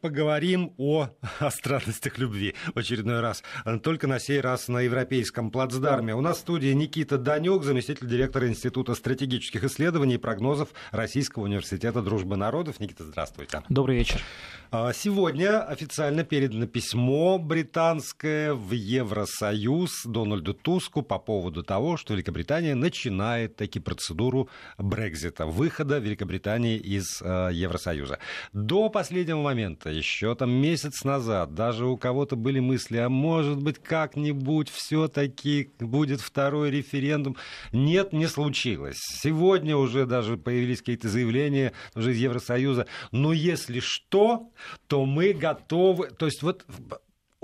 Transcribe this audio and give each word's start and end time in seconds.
Поговорим 0.00 0.72
о, 0.78 1.10
о 1.40 1.50
странностях 1.50 2.16
любви 2.16 2.54
в 2.74 2.78
очередной 2.78 3.20
раз. 3.20 3.42
Только 3.82 4.06
на 4.06 4.18
сей 4.18 4.40
раз 4.40 4.68
на 4.68 4.80
европейском 4.80 5.50
плацдарме. 5.50 6.14
У 6.14 6.22
нас 6.22 6.38
в 6.38 6.40
студии 6.40 6.72
Никита 6.72 7.18
Данюк, 7.18 7.64
заместитель 7.64 8.08
директора 8.08 8.48
Института 8.48 8.94
стратегических 8.94 9.62
исследований 9.62 10.14
и 10.14 10.16
прогнозов 10.16 10.70
Российского 10.90 11.42
университета 11.42 12.00
дружбы 12.00 12.36
народов. 12.36 12.80
Никита, 12.80 13.04
здравствуйте. 13.04 13.60
Добрый 13.68 13.98
вечер. 13.98 14.22
А, 14.70 14.94
сегодня 14.94 15.62
официально 15.62 16.24
передано 16.24 16.66
письмо 16.66 17.38
британское 17.38 18.54
в 18.54 18.72
Евросоюз 18.72 20.06
Дональду 20.06 20.54
Туску 20.54 21.02
по 21.02 21.18
поводу 21.18 21.62
того, 21.62 21.98
что 21.98 22.14
Великобритания 22.14 22.74
начинает 22.74 23.56
таки 23.56 23.80
процедуру 23.80 24.48
Брекзита, 24.78 25.44
выхода 25.44 25.98
Великобритании 25.98 26.78
из 26.78 27.20
э, 27.20 27.50
Евросоюза. 27.52 28.18
До 28.54 28.88
последнего 28.88 29.42
момента 29.42 29.73
момента, 29.74 29.90
еще 29.90 30.34
там 30.34 30.50
месяц 30.50 31.04
назад, 31.04 31.54
даже 31.54 31.86
у 31.86 31.96
кого-то 31.96 32.36
были 32.36 32.60
мысли, 32.60 32.96
а 32.98 33.08
может 33.08 33.62
быть 33.62 33.78
как-нибудь 33.78 34.70
все-таки 34.70 35.72
будет 35.80 36.20
второй 36.20 36.70
референдум. 36.70 37.36
Нет, 37.72 38.12
не 38.12 38.26
случилось. 38.26 38.98
Сегодня 38.98 39.76
уже 39.76 40.06
даже 40.06 40.36
появились 40.36 40.78
какие-то 40.78 41.08
заявления 41.08 41.72
уже 41.94 42.12
из 42.12 42.18
Евросоюза. 42.18 42.86
Но 43.12 43.32
если 43.32 43.80
что, 43.80 44.50
то 44.86 45.04
мы 45.04 45.32
готовы. 45.32 46.10
То 46.10 46.26
есть 46.26 46.42
вот 46.42 46.64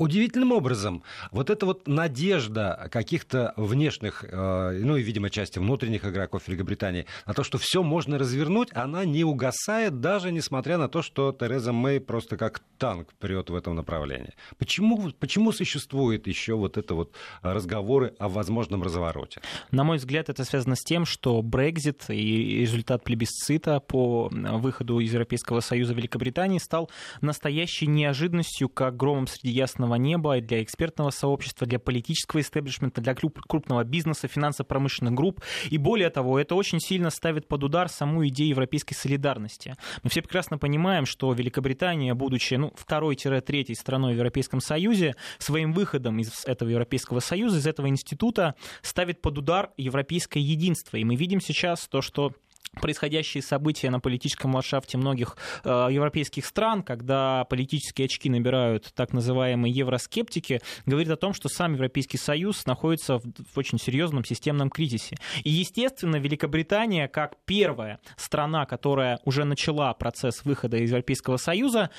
удивительным 0.00 0.52
образом 0.52 1.02
вот 1.30 1.50
эта 1.50 1.66
вот 1.66 1.86
надежда 1.86 2.88
каких-то 2.90 3.52
внешних, 3.56 4.24
э, 4.26 4.80
ну 4.82 4.96
и, 4.96 5.02
видимо, 5.02 5.28
части 5.28 5.58
внутренних 5.58 6.06
игроков 6.06 6.48
Великобритании 6.48 7.04
на 7.26 7.34
то, 7.34 7.44
что 7.44 7.58
все 7.58 7.82
можно 7.82 8.18
развернуть, 8.18 8.70
она 8.72 9.04
не 9.04 9.24
угасает, 9.24 10.00
даже 10.00 10.32
несмотря 10.32 10.78
на 10.78 10.88
то, 10.88 11.02
что 11.02 11.36
Тереза 11.38 11.72
Мэй 11.72 12.00
просто 12.00 12.38
как 12.38 12.62
танк 12.78 13.12
прет 13.18 13.50
в 13.50 13.54
этом 13.54 13.76
направлении. 13.76 14.32
Почему, 14.56 15.12
почему 15.18 15.52
существует 15.52 16.26
еще 16.26 16.54
вот 16.54 16.78
это 16.78 16.94
вот 16.94 17.14
разговоры 17.42 18.14
о 18.18 18.30
возможном 18.30 18.82
развороте? 18.82 19.42
На 19.70 19.84
мой 19.84 19.98
взгляд, 19.98 20.30
это 20.30 20.44
связано 20.44 20.76
с 20.76 20.82
тем, 20.82 21.04
что 21.04 21.42
Брекзит 21.42 22.06
и 22.08 22.60
результат 22.62 23.04
плебисцита 23.04 23.80
по 23.80 24.30
выходу 24.30 24.98
из 25.00 25.12
Европейского 25.12 25.60
Союза 25.60 25.92
Великобритании 25.92 26.58
стал 26.58 26.90
настоящей 27.20 27.86
неожиданностью, 27.86 28.70
как 28.70 28.96
громом 28.96 29.26
среди 29.26 29.50
ясного 29.50 29.89
звездного 29.90 29.94
неба, 29.96 30.40
для 30.40 30.62
экспертного 30.62 31.10
сообщества, 31.10 31.66
для 31.66 31.78
политического 31.78 32.40
истеблишмента, 32.40 33.00
для 33.00 33.14
крупного 33.14 33.84
бизнеса, 33.84 34.28
финансово-промышленных 34.28 35.14
групп. 35.14 35.40
И 35.70 35.78
более 35.78 36.10
того, 36.10 36.38
это 36.38 36.54
очень 36.54 36.80
сильно 36.80 37.10
ставит 37.10 37.48
под 37.48 37.64
удар 37.64 37.88
саму 37.88 38.26
идею 38.28 38.50
европейской 38.50 38.94
солидарности. 38.94 39.76
Мы 40.02 40.10
все 40.10 40.22
прекрасно 40.22 40.58
понимаем, 40.58 41.06
что 41.06 41.32
Великобритания, 41.32 42.14
будучи 42.14 42.54
ну, 42.54 42.72
второй-третьей 42.76 43.74
страной 43.74 44.14
в 44.14 44.16
Европейском 44.16 44.60
Союзе, 44.60 45.14
своим 45.38 45.72
выходом 45.72 46.18
из 46.18 46.44
этого 46.46 46.68
Европейского 46.68 47.20
Союза, 47.20 47.58
из 47.58 47.66
этого 47.66 47.88
института, 47.88 48.54
ставит 48.82 49.20
под 49.22 49.38
удар 49.38 49.70
европейское 49.76 50.42
единство. 50.42 50.96
И 50.96 51.04
мы 51.04 51.16
видим 51.16 51.40
сейчас 51.40 51.88
то, 51.88 52.02
что 52.02 52.32
происходящие 52.72 53.42
события 53.42 53.90
на 53.90 54.00
политическом 54.00 54.54
ландшафте 54.54 54.96
многих 54.98 55.36
э, 55.64 55.88
европейских 55.90 56.46
стран, 56.46 56.82
когда 56.82 57.44
политические 57.44 58.06
очки 58.06 58.30
набирают 58.30 58.92
так 58.94 59.12
называемые 59.12 59.72
евроскептики, 59.72 60.60
говорит 60.86 61.10
о 61.10 61.16
том, 61.16 61.32
что 61.32 61.48
сам 61.48 61.74
Европейский 61.74 62.18
Союз 62.18 62.66
находится 62.66 63.18
в, 63.18 63.22
в 63.22 63.58
очень 63.58 63.78
серьезном 63.78 64.24
системном 64.24 64.70
кризисе. 64.70 65.16
И, 65.42 65.50
естественно, 65.50 66.16
Великобритания, 66.16 67.08
как 67.08 67.36
первая 67.44 67.98
страна, 68.16 68.66
которая 68.66 69.18
уже 69.24 69.44
начала 69.44 69.92
процесс 69.94 70.44
выхода 70.44 70.76
из 70.76 70.90
Европейского 70.90 71.36
Союза, 71.36 71.90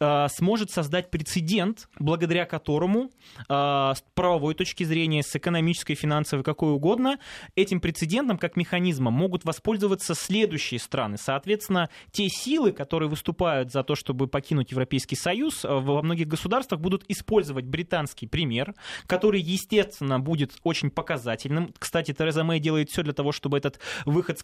сможет 0.00 0.70
создать 0.70 1.10
прецедент, 1.10 1.88
благодаря 1.98 2.46
которому 2.46 3.10
э, 3.38 3.44
с 3.48 4.04
правовой 4.14 4.54
точки 4.54 4.84
зрения, 4.84 5.22
с 5.22 5.34
экономической, 5.36 5.94
финансовой, 5.94 6.44
какой 6.44 6.72
угодно, 6.72 7.18
этим 7.54 7.80
прецедентом 7.80 8.38
как 8.38 8.56
механизмом 8.56 9.14
могут 9.14 9.44
воспользоваться 9.44 10.14
следующие 10.14 10.80
страны. 10.80 11.16
Соответственно, 11.18 11.88
те 12.10 12.28
силы, 12.28 12.72
которые 12.72 13.08
выступают 13.08 13.72
за 13.72 13.82
то, 13.84 13.94
чтобы 13.94 14.26
покинуть 14.26 14.72
Европейский 14.72 15.16
Союз, 15.16 15.64
э, 15.64 15.68
во 15.68 16.02
многих 16.02 16.28
государствах 16.28 16.80
будут 16.80 17.04
использовать 17.08 17.64
британский 17.64 18.26
пример, 18.26 18.74
который, 19.06 19.40
естественно, 19.40 20.18
будет 20.18 20.52
очень 20.62 20.90
показательным. 20.90 21.72
Кстати, 21.78 22.12
Тереза 22.12 22.44
Мэй 22.44 22.60
делает 22.60 22.90
все 22.90 23.02
для 23.02 23.12
того, 23.12 23.32
чтобы 23.32 23.58
этот 23.58 23.78
выход 24.04 24.42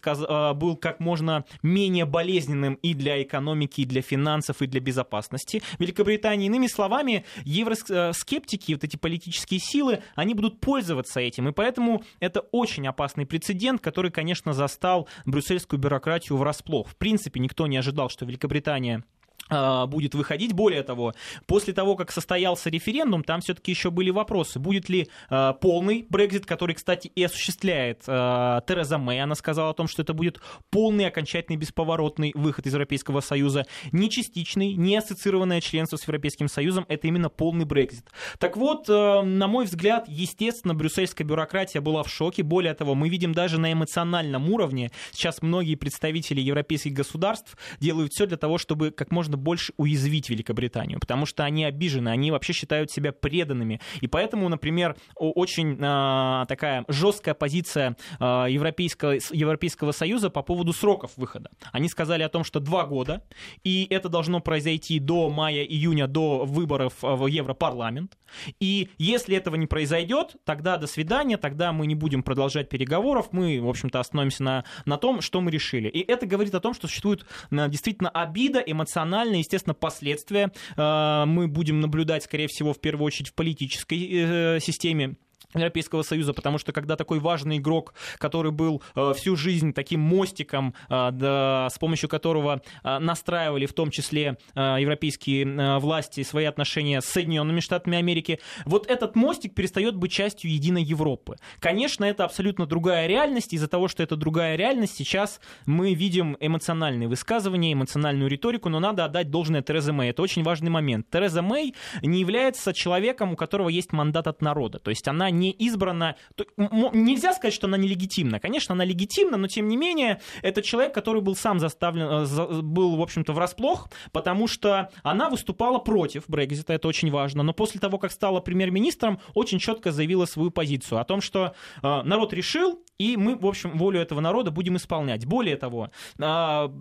был 0.55 0.77
как 0.77 0.99
можно 0.99 1.45
менее 1.61 2.05
болезненным 2.05 2.75
и 2.75 2.93
для 2.93 3.21
экономики, 3.21 3.81
и 3.81 3.85
для 3.85 4.01
финансов, 4.01 4.61
и 4.61 4.67
для 4.67 4.79
безопасности 4.79 5.40
безопасности 5.41 5.61
Великобритании. 5.79 6.47
Иными 6.47 6.67
словами, 6.67 7.25
евроскептики, 7.43 8.73
вот 8.73 8.83
эти 8.83 8.97
политические 8.97 9.59
силы, 9.59 10.03
они 10.15 10.33
будут 10.33 10.59
пользоваться 10.59 11.19
этим. 11.19 11.49
И 11.49 11.51
поэтому 11.51 12.03
это 12.19 12.41
очень 12.51 12.87
опасный 12.87 13.25
прецедент, 13.25 13.81
который, 13.81 14.11
конечно, 14.11 14.53
застал 14.53 15.07
брюссельскую 15.25 15.79
бюрократию 15.79 16.37
врасплох. 16.37 16.89
В 16.89 16.95
принципе, 16.95 17.39
никто 17.39 17.67
не 17.67 17.77
ожидал, 17.77 18.09
что 18.09 18.25
Великобритания 18.25 19.03
будет 19.51 20.15
выходить. 20.15 20.53
Более 20.53 20.83
того, 20.83 21.13
после 21.45 21.73
того, 21.73 21.95
как 21.95 22.11
состоялся 22.11 22.69
референдум, 22.69 23.23
там 23.23 23.41
все-таки 23.41 23.71
еще 23.71 23.91
были 23.91 24.09
вопросы. 24.09 24.59
Будет 24.59 24.89
ли 24.89 25.09
э, 25.29 25.53
полный 25.59 26.05
Брекзит, 26.09 26.45
который, 26.45 26.75
кстати, 26.75 27.11
и 27.13 27.23
осуществляет 27.23 28.03
э, 28.07 28.61
Тереза 28.67 28.97
Мэй. 28.97 29.21
Она 29.21 29.35
сказала 29.35 29.71
о 29.71 29.73
том, 29.73 29.87
что 29.87 30.01
это 30.01 30.13
будет 30.13 30.39
полный, 30.69 31.07
окончательный, 31.07 31.57
бесповоротный 31.57 32.31
выход 32.35 32.65
из 32.67 32.73
Европейского 32.73 33.21
Союза. 33.21 33.65
Не 33.91 34.09
частичный, 34.09 34.73
не 34.73 34.95
ассоциированное 34.95 35.61
членство 35.61 35.97
с 35.97 36.03
Европейским 36.03 36.47
Союзом. 36.47 36.85
Это 36.87 37.07
именно 37.07 37.29
полный 37.29 37.65
Брекзит. 37.65 38.09
Так 38.39 38.57
вот, 38.57 38.89
э, 38.89 39.21
на 39.21 39.47
мой 39.47 39.65
взгляд, 39.65 40.05
естественно, 40.07 40.73
брюссельская 40.73 41.27
бюрократия 41.27 41.81
была 41.81 42.03
в 42.03 42.09
шоке. 42.09 42.43
Более 42.43 42.73
того, 42.73 42.95
мы 42.95 43.09
видим 43.09 43.33
даже 43.33 43.59
на 43.59 43.71
эмоциональном 43.73 44.49
уровне. 44.49 44.91
Сейчас 45.11 45.41
многие 45.41 45.75
представители 45.75 46.41
европейских 46.41 46.93
государств 46.93 47.57
делают 47.79 48.13
все 48.13 48.25
для 48.25 48.37
того, 48.37 48.57
чтобы 48.57 48.91
как 48.91 49.11
можно 49.11 49.37
больше 49.41 49.73
уязвить 49.77 50.29
Великобританию, 50.29 50.99
потому 50.99 51.25
что 51.25 51.43
они 51.43 51.65
обижены, 51.65 52.09
они 52.09 52.31
вообще 52.31 52.53
считают 52.53 52.91
себя 52.91 53.11
преданными. 53.11 53.81
И 53.99 54.07
поэтому, 54.07 54.47
например, 54.49 54.95
очень 55.15 55.77
э, 55.79 56.45
такая 56.47 56.85
жесткая 56.87 57.33
позиция 57.33 57.95
э, 58.19 58.23
Европейского, 58.49 59.17
Европейского 59.31 59.91
Союза 59.91 60.29
по 60.29 60.41
поводу 60.41 60.73
сроков 60.73 61.11
выхода. 61.17 61.49
Они 61.71 61.89
сказали 61.89 62.23
о 62.23 62.29
том, 62.29 62.43
что 62.43 62.59
два 62.59 62.85
года, 62.85 63.23
и 63.63 63.87
это 63.89 64.09
должно 64.09 64.39
произойти 64.39 64.99
до 64.99 65.29
мая-июня, 65.29 66.07
до 66.07 66.45
выборов 66.45 66.93
в 67.01 67.27
Европарламент. 67.27 68.17
И 68.59 68.89
если 68.97 69.35
этого 69.35 69.55
не 69.55 69.67
произойдет, 69.67 70.35
тогда 70.45 70.77
до 70.77 70.87
свидания, 70.87 71.37
тогда 71.37 71.71
мы 71.71 71.87
не 71.87 71.95
будем 71.95 72.23
продолжать 72.23 72.69
переговоров, 72.69 73.29
мы, 73.31 73.59
в 73.61 73.67
общем-то, 73.67 73.99
остановимся 73.99 74.43
на, 74.43 74.65
на 74.85 74.97
том, 74.97 75.21
что 75.21 75.41
мы 75.41 75.51
решили. 75.51 75.87
И 75.89 75.99
это 75.99 76.25
говорит 76.25 76.55
о 76.55 76.59
том, 76.59 76.73
что 76.73 76.87
существует 76.87 77.25
действительно 77.51 78.09
обида, 78.09 78.59
эмоциональная 78.59 79.30
эмоциональные, 79.31 79.39
естественно, 79.39 79.73
последствия 79.73 80.51
э, 80.77 81.25
мы 81.25 81.47
будем 81.47 81.79
наблюдать, 81.79 82.23
скорее 82.23 82.47
всего, 82.47 82.73
в 82.73 82.79
первую 82.79 83.07
очередь 83.07 83.29
в 83.29 83.33
политической 83.33 84.09
э, 84.11 84.59
системе 84.59 85.15
Европейского 85.53 86.01
Союза, 86.03 86.33
потому 86.33 86.57
что 86.57 86.71
когда 86.71 86.95
такой 86.95 87.19
важный 87.19 87.57
игрок, 87.57 87.93
который 88.17 88.51
был 88.51 88.81
э, 88.95 89.13
всю 89.15 89.35
жизнь 89.35 89.73
таким 89.73 89.99
мостиком, 90.01 90.73
э, 90.89 91.09
да, 91.11 91.67
с 91.71 91.77
помощью 91.77 92.09
которого 92.09 92.61
э, 92.83 92.99
настраивали 92.99 93.65
в 93.65 93.73
том 93.73 93.91
числе 93.91 94.37
э, 94.55 94.77
европейские 94.79 95.45
э, 95.45 95.79
власти 95.79 96.23
свои 96.23 96.45
отношения 96.45 97.01
с 97.01 97.05
Соединенными 97.05 97.59
Штатами 97.59 97.97
Америки, 97.97 98.39
вот 98.65 98.87
этот 98.87 99.15
мостик 99.15 99.53
перестает 99.55 99.95
быть 99.95 100.11
частью 100.11 100.51
единой 100.51 100.83
Европы. 100.83 101.37
Конечно, 101.59 102.05
это 102.05 102.25
абсолютно 102.25 102.65
другая 102.65 103.07
реальность, 103.07 103.53
из-за 103.53 103.67
того, 103.67 103.87
что 103.87 104.03
это 104.03 104.15
другая 104.15 104.55
реальность, 104.55 104.95
сейчас 104.95 105.39
мы 105.65 105.93
видим 105.93 106.37
эмоциональные 106.39 107.07
высказывания, 107.07 107.73
эмоциональную 107.73 108.29
риторику, 108.29 108.69
но 108.69 108.79
надо 108.79 109.05
отдать 109.05 109.29
должное 109.29 109.61
Терезе 109.61 109.91
Мэй. 109.91 110.09
Это 110.11 110.21
очень 110.21 110.43
важный 110.43 110.69
момент. 110.69 111.09
Тереза 111.09 111.41
Мэй 111.41 111.73
не 112.01 112.19
является 112.19 112.73
человеком, 112.73 113.33
у 113.33 113.35
которого 113.35 113.69
есть 113.69 113.93
мандат 113.93 114.27
от 114.27 114.41
народа, 114.41 114.79
то 114.79 114.89
есть 114.89 115.07
она 115.07 115.29
не 115.29 115.40
избрана... 115.49 116.15
Нельзя 116.57 117.33
сказать, 117.33 117.53
что 117.53 117.67
она 117.67 117.77
нелегитимна. 117.77 118.39
Конечно, 118.39 118.73
она 118.73 118.85
легитимна, 118.85 119.37
но 119.37 119.47
тем 119.47 119.67
не 119.67 119.77
менее, 119.77 120.21
это 120.41 120.61
человек, 120.61 120.93
который 120.93 121.21
был 121.21 121.35
сам 121.35 121.59
заставлен, 121.59 122.05
э, 122.05 122.61
был, 122.61 122.95
в 122.97 123.01
общем-то, 123.01 123.33
врасплох, 123.33 123.89
потому 124.11 124.47
что 124.47 124.89
она 125.03 125.29
выступала 125.29 125.79
против 125.79 126.25
Брекзита, 126.27 126.73
это 126.73 126.87
очень 126.87 127.11
важно. 127.11 127.43
Но 127.43 127.53
после 127.53 127.79
того, 127.79 127.97
как 127.97 128.11
стала 128.11 128.39
премьер-министром, 128.39 129.19
очень 129.33 129.59
четко 129.59 129.91
заявила 129.91 130.25
свою 130.25 130.51
позицию 130.51 130.99
о 130.99 131.03
том, 131.03 131.21
что 131.21 131.53
э, 131.81 132.01
народ 132.03 132.33
решил, 132.33 132.83
и 132.97 133.17
мы, 133.17 133.35
в 133.35 133.47
общем, 133.47 133.77
волю 133.77 133.99
этого 133.99 134.19
народа 134.19 134.51
будем 134.51 134.77
исполнять. 134.77 135.25
Более 135.25 135.57
того, 135.57 135.89
а, 136.19 136.71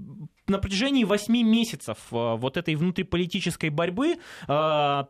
на 0.50 0.58
протяжении 0.58 1.04
8 1.04 1.32
месяцев 1.32 1.96
э, 2.10 2.36
вот 2.36 2.56
этой 2.56 2.74
внутриполитической 2.74 3.70
борьбы 3.70 4.16
э, 4.16 4.16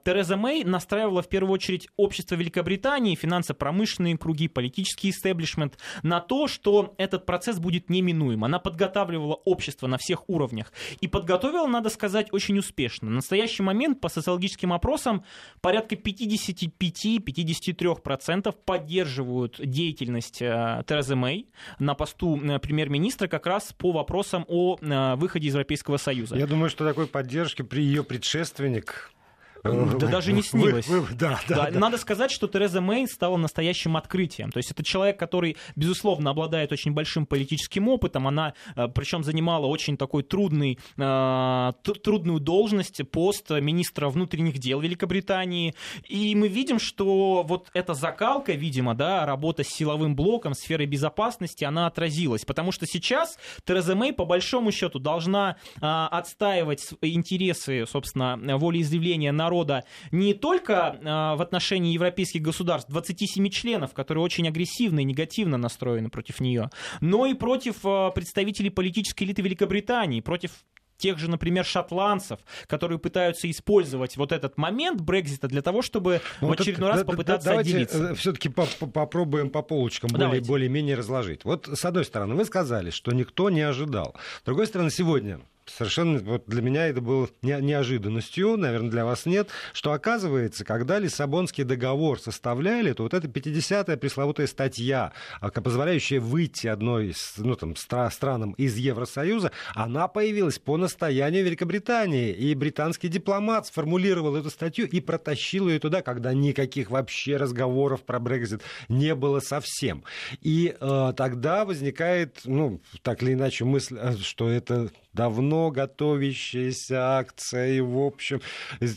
Тереза 0.04 0.36
Мэй 0.36 0.64
настраивала 0.64 1.22
в 1.22 1.28
первую 1.28 1.54
очередь 1.54 1.88
общество 1.96 2.34
Великобритании, 2.36 3.16
финансово-промышленные 3.40 4.18
круги, 4.18 4.48
политический 4.48 5.10
истеблишмент 5.10 5.78
на 6.02 6.20
то, 6.20 6.46
что 6.46 6.94
этот 6.98 7.26
процесс 7.26 7.58
будет 7.58 7.90
неминуем. 7.90 8.44
Она 8.44 8.58
подготавливала 8.58 9.34
общество 9.34 9.86
на 9.86 9.98
всех 9.98 10.28
уровнях. 10.28 10.72
И 11.00 11.08
подготовила, 11.08 11.66
надо 11.66 11.90
сказать, 11.90 12.28
очень 12.32 12.58
успешно. 12.58 13.08
На 13.08 13.16
настоящий 13.16 13.62
момент 13.62 14.00
по 14.00 14.08
социологическим 14.08 14.72
опросам 14.72 15.24
порядка 15.60 15.96
55-53% 15.96 18.54
поддерживают 18.64 19.56
деятельность 19.58 20.40
э, 20.42 20.84
Терезы 20.86 21.16
Мэй 21.16 21.48
на 21.78 21.94
посту 21.94 22.40
премьер-министра 22.60 23.28
как 23.28 23.46
раз 23.46 23.72
по 23.72 23.92
вопросам 23.92 24.44
о 24.48 24.76
выходе 25.16 25.30
выходе 25.30 25.48
из 25.48 25.54
Европейского 25.54 25.96
Союза. 25.96 26.36
Я 26.36 26.46
думаю, 26.46 26.70
что 26.70 26.84
такой 26.84 27.06
поддержки 27.06 27.62
при 27.62 27.82
ее 27.82 28.02
предшественник 28.02 29.12
да 29.62 30.06
даже 30.06 30.32
не 30.32 30.42
снилось. 30.42 30.86
Вы, 30.86 31.00
вы, 31.02 31.14
да, 31.14 31.40
да, 31.48 31.54
да, 31.56 31.70
да. 31.70 31.78
Надо 31.78 31.98
сказать, 31.98 32.30
что 32.30 32.48
Тереза 32.48 32.80
Мэй 32.80 33.06
стала 33.06 33.36
настоящим 33.36 33.96
открытием. 33.96 34.50
То 34.50 34.58
есть 34.58 34.70
это 34.70 34.82
человек, 34.82 35.18
который, 35.18 35.56
безусловно, 35.76 36.30
обладает 36.30 36.72
очень 36.72 36.92
большим 36.92 37.26
политическим 37.26 37.88
опытом. 37.88 38.26
Она, 38.26 38.54
э, 38.76 38.88
причем, 38.88 39.22
занимала 39.22 39.66
очень 39.66 39.96
такой 39.96 40.22
трудный, 40.22 40.78
э, 40.96 41.72
трудную 42.02 42.40
должность, 42.40 43.00
пост 43.10 43.50
министра 43.50 44.08
внутренних 44.08 44.58
дел 44.58 44.80
Великобритании. 44.80 45.74
И 46.08 46.34
мы 46.34 46.48
видим, 46.48 46.78
что 46.78 47.42
вот 47.42 47.68
эта 47.74 47.94
закалка, 47.94 48.52
видимо, 48.52 48.94
да, 48.94 49.26
работа 49.26 49.62
с 49.62 49.68
силовым 49.68 50.16
блоком, 50.16 50.54
сферой 50.54 50.86
безопасности, 50.86 51.64
она 51.64 51.86
отразилась. 51.86 52.44
Потому 52.44 52.72
что 52.72 52.86
сейчас 52.86 53.38
Тереза 53.64 53.94
Мэй, 53.94 54.12
по 54.12 54.24
большому 54.24 54.72
счету, 54.72 54.98
должна 54.98 55.56
э, 55.76 55.80
отстаивать 55.80 56.94
интересы, 57.02 57.84
собственно, 57.86 58.38
волеизъявления 58.58 59.32
народа 59.32 59.49
народа 59.50 59.84
не 60.12 60.34
только 60.34 60.98
а, 61.04 61.36
в 61.36 61.42
отношении 61.42 61.92
европейских 61.92 62.42
государств, 62.42 62.90
27 62.90 63.48
членов, 63.50 63.92
которые 63.94 64.22
очень 64.22 64.46
агрессивно 64.46 65.00
и 65.00 65.04
негативно 65.04 65.56
настроены 65.56 66.08
против 66.08 66.40
нее, 66.40 66.70
но 67.00 67.26
и 67.26 67.34
против 67.34 67.76
а, 67.84 68.10
представителей 68.10 68.70
политической 68.70 69.24
элиты 69.24 69.42
Великобритании, 69.42 70.20
против 70.20 70.52
тех 70.98 71.18
же, 71.18 71.30
например, 71.30 71.64
шотландцев, 71.64 72.40
которые 72.66 72.98
пытаются 72.98 73.50
использовать 73.50 74.18
вот 74.18 74.32
этот 74.32 74.58
момент 74.58 75.00
Брекзита 75.00 75.48
для 75.48 75.62
того, 75.62 75.80
чтобы 75.80 76.20
ну, 76.42 76.48
в 76.48 76.52
очередной 76.52 76.90
раз 76.90 77.04
попытаться 77.04 77.48
давайте 77.48 77.70
отделиться. 77.70 78.10
Э, 78.10 78.14
все-таки 78.14 78.50
попробуем 78.50 79.48
по 79.48 79.62
полочкам 79.62 80.10
более, 80.10 80.42
более-менее 80.42 80.96
разложить. 80.96 81.44
Вот, 81.44 81.68
с 81.72 81.84
одной 81.86 82.04
стороны, 82.04 82.34
вы 82.34 82.44
сказали, 82.44 82.90
что 82.90 83.12
никто 83.12 83.48
не 83.48 83.62
ожидал. 83.62 84.14
С 84.42 84.44
другой 84.44 84.66
стороны, 84.66 84.90
сегодня 84.90 85.40
совершенно 85.76 86.18
вот 86.18 86.44
для 86.46 86.62
меня 86.62 86.86
это 86.86 87.00
было 87.00 87.28
неожиданностью, 87.42 88.56
наверное, 88.56 88.90
для 88.90 89.04
вас 89.04 89.26
нет, 89.26 89.48
что 89.72 89.92
оказывается, 89.92 90.64
когда 90.64 90.98
Лиссабонский 90.98 91.64
договор 91.64 92.20
составляли, 92.20 92.92
то 92.92 93.02
вот 93.02 93.14
эта 93.14 93.28
50-я 93.28 93.96
пресловутая 93.96 94.46
статья, 94.46 95.12
а, 95.40 95.50
позволяющая 95.50 96.20
выйти 96.20 96.66
одной 96.66 97.08
из, 97.08 97.34
ну, 97.38 97.54
там, 97.54 97.72
стра- 97.72 98.10
странам 98.10 98.52
из 98.52 98.76
Евросоюза, 98.76 99.52
она 99.74 100.08
появилась 100.08 100.58
по 100.58 100.76
настоянию 100.76 101.44
Великобритании, 101.44 102.32
и 102.32 102.54
британский 102.54 103.08
дипломат 103.08 103.66
сформулировал 103.66 104.36
эту 104.36 104.50
статью 104.50 104.86
и 104.86 105.00
протащил 105.00 105.68
ее 105.68 105.78
туда, 105.78 106.02
когда 106.02 106.32
никаких 106.32 106.90
вообще 106.90 107.36
разговоров 107.36 108.02
про 108.02 108.18
Брекзит 108.18 108.62
не 108.88 109.14
было 109.14 109.40
совсем. 109.40 110.04
И 110.40 110.74
э, 110.78 111.12
тогда 111.16 111.64
возникает, 111.64 112.40
ну, 112.44 112.80
так 113.02 113.22
или 113.22 113.34
иначе, 113.34 113.64
мысль, 113.64 113.96
э, 114.00 114.16
что 114.16 114.48
это 114.48 114.90
давно 115.12 115.70
готовящаяся 115.70 117.18
акция, 117.18 117.74
и, 117.74 117.80
в 117.80 117.98
общем, 117.98 118.40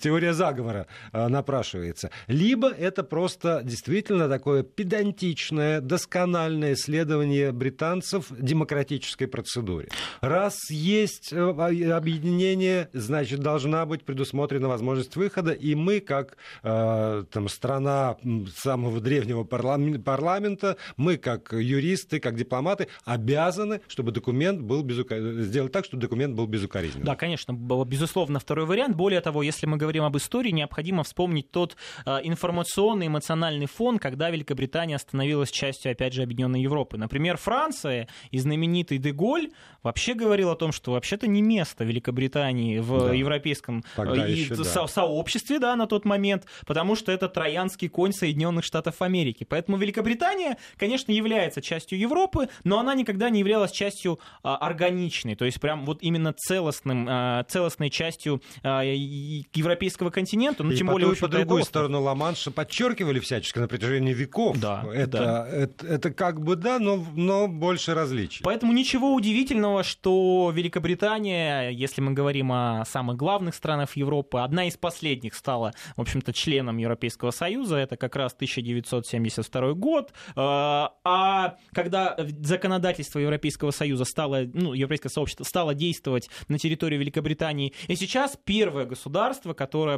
теория 0.02 0.34
заговора 0.34 0.88
э, 1.12 1.28
напрашивается. 1.28 2.12
Либо 2.28 2.70
это 2.70 3.04
просто 3.04 3.62
действительно 3.64 4.30
такое 4.30 4.64
педантичное, 4.64 5.82
доскональное 5.82 6.74
исследование 6.74 7.52
британцев 7.52 8.28
демократической 8.30 9.26
процедуре. 9.26 9.90
Раз 10.22 10.70
есть 10.70 11.34
э, 11.34 11.38
объединение, 11.40 12.90
значит, 12.94 13.40
должна 13.40 13.86
быть 13.86 14.04
предусмотрена 14.04 14.68
возможность 14.68 15.16
выхода, 15.16 15.52
и 15.52 15.76
мы, 15.76 16.00
как 16.00 16.38
э, 16.64 17.24
там, 17.32 17.50
страна 17.50 18.18
самого 18.56 19.00
древнего 19.02 19.44
парламента, 19.44 20.78
мы, 20.98 21.18
как 21.18 21.54
юристы, 21.54 22.20
как 22.20 22.36
дипломаты, 22.36 22.88
обязаны, 23.06 23.82
чтобы 23.88 24.12
документ 24.12 24.62
был 24.62 24.84
безука... 24.84 25.20
сделать 25.42 25.72
так, 25.72 25.86
чтобы 25.86 26.03
документ 26.04 26.36
был 26.36 26.46
безукоризненным. 26.46 27.06
Да, 27.06 27.16
конечно, 27.16 27.54
безусловно, 27.54 28.40
второй 28.40 28.66
вариант. 28.66 28.96
Более 28.96 29.22
того, 29.22 29.44
если 29.44 29.66
мы 29.66 29.78
говорим 29.78 30.04
об 30.04 30.16
истории, 30.18 30.52
необходимо 30.52 31.04
вспомнить 31.04 31.52
тот 31.52 31.76
э, 32.06 32.20
информационный, 32.24 33.08
эмоциональный 33.08 33.66
фон, 33.66 34.00
когда 34.00 34.30
Великобритания 34.30 34.98
становилась 34.98 35.52
частью, 35.52 35.92
опять 35.92 36.14
же, 36.14 36.24
Объединенной 36.24 36.62
Европы. 36.62 36.98
Например, 36.98 37.38
Франция 37.38 38.08
и 38.32 38.40
знаменитый 38.40 38.98
Деголь 38.98 39.52
вообще 39.84 40.14
говорил 40.14 40.50
о 40.50 40.56
том, 40.56 40.72
что 40.72 40.92
вообще-то 40.92 41.28
не 41.28 41.42
место 41.42 41.84
Великобритании 41.84 42.80
в 42.80 43.08
да. 43.08 43.14
европейском 43.14 43.84
э, 43.98 44.32
еще, 44.32 44.56
да. 44.56 44.64
со- 44.64 44.88
сообществе 44.88 45.60
да, 45.60 45.76
на 45.76 45.88
тот 45.88 46.06
момент, 46.06 46.46
потому 46.66 46.96
что 46.96 47.12
это 47.12 47.28
троянский 47.30 47.90
конь 47.90 48.14
Соединенных 48.14 48.64
Штатов 48.64 49.02
Америки. 49.02 49.46
Поэтому 49.48 49.78
Великобритания, 49.78 50.58
конечно, 50.78 51.12
является 51.12 51.62
частью 51.62 52.00
Европы, 52.00 52.50
но 52.64 52.80
она 52.80 52.96
никогда 52.96 53.30
не 53.30 53.40
являлась 53.40 53.72
частью 53.72 54.20
а, 54.42 54.58
органичной. 54.58 55.36
То 55.36 55.46
есть 55.46 55.60
прям 55.60 55.86
вот 55.86 55.93
именно 56.02 56.34
целостным, 56.34 57.08
а, 57.10 57.44
целостной 57.44 57.90
частью 57.90 58.42
а, 58.64 58.82
европейского 58.84 60.10
континента, 60.10 60.64
ну, 60.64 60.72
и 60.72 60.78
тем 60.78 60.88
по 60.88 60.94
более... 60.94 61.14
Ту, 61.14 61.22
по 61.22 61.28
другую 61.28 61.64
сторону 61.64 62.02
Ла-Манша 62.02 62.52
подчеркивали 62.52 63.20
всячески 63.20 63.60
на 63.60 63.68
протяжении 63.68 64.14
веков. 64.14 64.60
Да, 64.60 64.86
это, 64.94 65.18
да. 65.18 65.48
Это, 65.48 65.88
это 65.88 66.12
как 66.12 66.42
бы 66.42 66.56
да, 66.56 66.80
но, 66.80 67.04
но 67.16 67.48
больше 67.48 67.94
различий. 67.94 68.44
Поэтому 68.44 68.74
ничего 68.74 69.14
удивительного, 69.14 69.84
что 69.84 70.52
Великобритания, 70.54 71.70
если 71.70 72.02
мы 72.02 72.14
говорим 72.14 72.52
о 72.52 72.84
самых 72.86 73.18
главных 73.18 73.56
странах 73.56 73.96
Европы, 73.96 74.40
одна 74.40 74.68
из 74.68 74.78
последних 74.78 75.36
стала, 75.36 75.74
в 75.96 76.02
общем-то, 76.02 76.34
членом 76.34 76.78
Европейского 76.78 77.32
Союза, 77.32 77.78
это 77.78 77.98
как 77.98 78.16
раз 78.16 78.34
1972 78.34 79.74
год, 79.74 80.14
а, 80.36 80.94
а 81.04 81.56
когда 81.74 82.16
законодательство 82.42 83.20
Европейского 83.20 83.72
Союза 83.72 84.06
стало, 84.06 84.44
ну, 84.54 84.74
Европейское 84.74 85.10
сообщество 85.10 85.44
стало 85.44 85.74
действовать 85.84 86.30
на 86.48 86.58
территории 86.58 86.98
Великобритании. 86.98 87.74
И 87.88 87.96
сейчас 87.96 88.38
первое 88.44 88.86
государство, 88.86 89.54
которое 89.54 89.98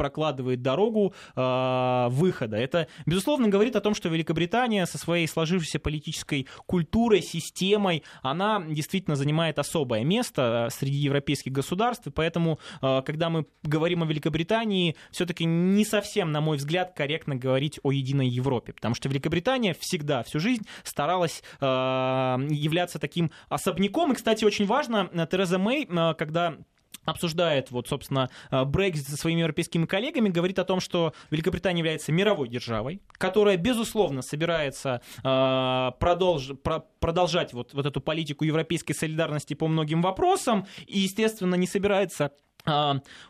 прокладывает 0.00 0.62
дорогу 0.62 1.12
э, 1.36 2.06
выхода. 2.08 2.56
Это, 2.56 2.88
безусловно, 3.04 3.48
говорит 3.48 3.76
о 3.76 3.82
том, 3.82 3.94
что 3.94 4.08
Великобритания 4.08 4.86
со 4.86 4.96
своей 4.96 5.28
сложившейся 5.28 5.78
политической 5.78 6.46
культурой, 6.64 7.20
системой, 7.20 8.02
она 8.22 8.64
действительно 8.66 9.14
занимает 9.14 9.58
особое 9.58 10.02
место 10.02 10.68
э, 10.68 10.70
среди 10.70 10.96
европейских 10.96 11.52
государств. 11.52 12.06
И 12.06 12.10
поэтому, 12.10 12.58
э, 12.80 13.02
когда 13.04 13.28
мы 13.28 13.44
говорим 13.62 14.02
о 14.02 14.06
Великобритании, 14.06 14.96
все-таки 15.10 15.44
не 15.44 15.84
совсем, 15.84 16.32
на 16.32 16.40
мой 16.40 16.56
взгляд, 16.56 16.94
корректно 16.96 17.36
говорить 17.36 17.78
о 17.82 17.92
единой 17.92 18.28
Европе. 18.28 18.72
Потому 18.72 18.94
что 18.94 19.10
Великобритания 19.10 19.76
всегда, 19.78 20.22
всю 20.22 20.40
жизнь 20.40 20.66
старалась 20.82 21.42
э, 21.60 21.64
являться 21.66 22.98
таким 22.98 23.32
особняком. 23.50 24.12
И, 24.12 24.14
кстати, 24.14 24.46
очень 24.46 24.64
важно, 24.64 25.10
Тереза 25.30 25.58
Мэй, 25.58 25.84
когда 26.16 26.56
обсуждает, 27.04 27.70
вот, 27.70 27.88
собственно, 27.88 28.30
э, 28.50 28.64
Брексит 28.64 29.08
со 29.08 29.16
своими 29.16 29.40
европейскими 29.40 29.86
коллегами, 29.86 30.28
говорит 30.28 30.58
о 30.58 30.64
том, 30.64 30.80
что 30.80 31.12
Великобритания 31.30 31.78
является 31.78 32.12
мировой 32.12 32.48
державой, 32.48 33.02
которая, 33.12 33.56
безусловно, 33.56 34.22
собирается 34.22 35.00
э, 35.22 35.90
продолж, 35.98 36.52
про, 36.62 36.80
продолжать 37.00 37.52
вот, 37.52 37.74
вот 37.74 37.86
эту 37.86 38.00
политику 38.00 38.44
европейской 38.44 38.92
солидарности 38.92 39.54
по 39.54 39.66
многим 39.66 40.02
вопросам, 40.02 40.66
и, 40.86 41.00
естественно, 41.00 41.54
не 41.54 41.66
собирается 41.66 42.32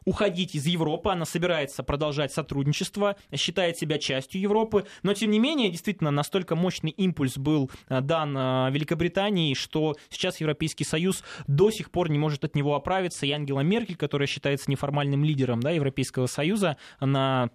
уходить 0.05 0.55
из 0.55 0.67
Европы, 0.67 1.11
она 1.11 1.25
собирается 1.25 1.83
продолжать 1.83 2.33
сотрудничество, 2.33 3.17
считает 3.35 3.79
себя 3.79 3.99
частью 3.99 4.41
Европы, 4.41 4.87
но 5.03 5.15
тем 5.15 5.31
не 5.31 5.39
менее, 5.39 5.71
действительно, 5.71 6.11
настолько 6.11 6.57
мощный 6.57 6.91
импульс 6.91 7.39
был 7.39 7.71
а, 7.89 8.01
дан 8.01 8.35
а, 8.37 8.71
Великобритании, 8.71 9.55
что 9.55 9.97
сейчас 10.09 10.41
Европейский 10.41 10.85
Союз 10.85 11.23
до 11.47 11.71
сих 11.71 11.91
пор 11.91 12.11
не 12.11 12.19
может 12.19 12.45
от 12.45 12.55
него 12.55 12.75
оправиться, 12.75 13.27
и 13.27 13.31
Ангела 13.31 13.61
Меркель, 13.61 13.97
которая 13.97 14.27
считается 14.27 14.71
неформальным 14.71 15.25
лидером 15.25 15.61
да, 15.61 15.71
Европейского 15.71 16.27
Союза, 16.27 16.77
на 17.01 17.51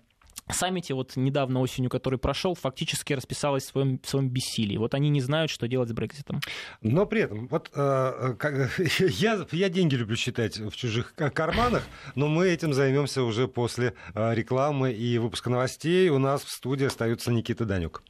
саммите, 0.49 0.93
вот 0.93 1.15
недавно 1.15 1.59
осенью, 1.59 1.89
который 1.89 2.19
прошел, 2.19 2.55
фактически 2.55 3.13
расписалась 3.13 3.63
в 3.63 3.67
своем, 3.67 3.99
в 3.99 4.07
своем 4.07 4.29
бессилии. 4.29 4.77
Вот 4.77 4.93
они 4.93 5.09
не 5.09 5.21
знают, 5.21 5.51
что 5.51 5.67
делать 5.67 5.89
с 5.89 5.93
Брекситом. 5.93 6.39
Но 6.81 7.05
при 7.05 7.21
этом, 7.21 7.47
вот 7.47 7.71
э, 7.73 8.35
я, 8.99 9.45
я 9.51 9.69
деньги 9.69 9.95
люблю 9.95 10.15
считать 10.15 10.57
в 10.57 10.75
чужих 10.75 11.15
карманах, 11.15 11.83
но 12.15 12.27
мы 12.27 12.47
этим 12.47 12.73
займемся 12.73 13.23
уже 13.23 13.47
после 13.47 13.93
э, 14.13 14.33
рекламы 14.33 14.91
и 14.91 15.17
выпуска 15.17 15.49
новостей. 15.49 16.09
У 16.09 16.19
нас 16.19 16.43
в 16.43 16.49
студии 16.49 16.85
остается 16.85 17.31
Никита 17.31 17.65
Данюк. 17.65 18.03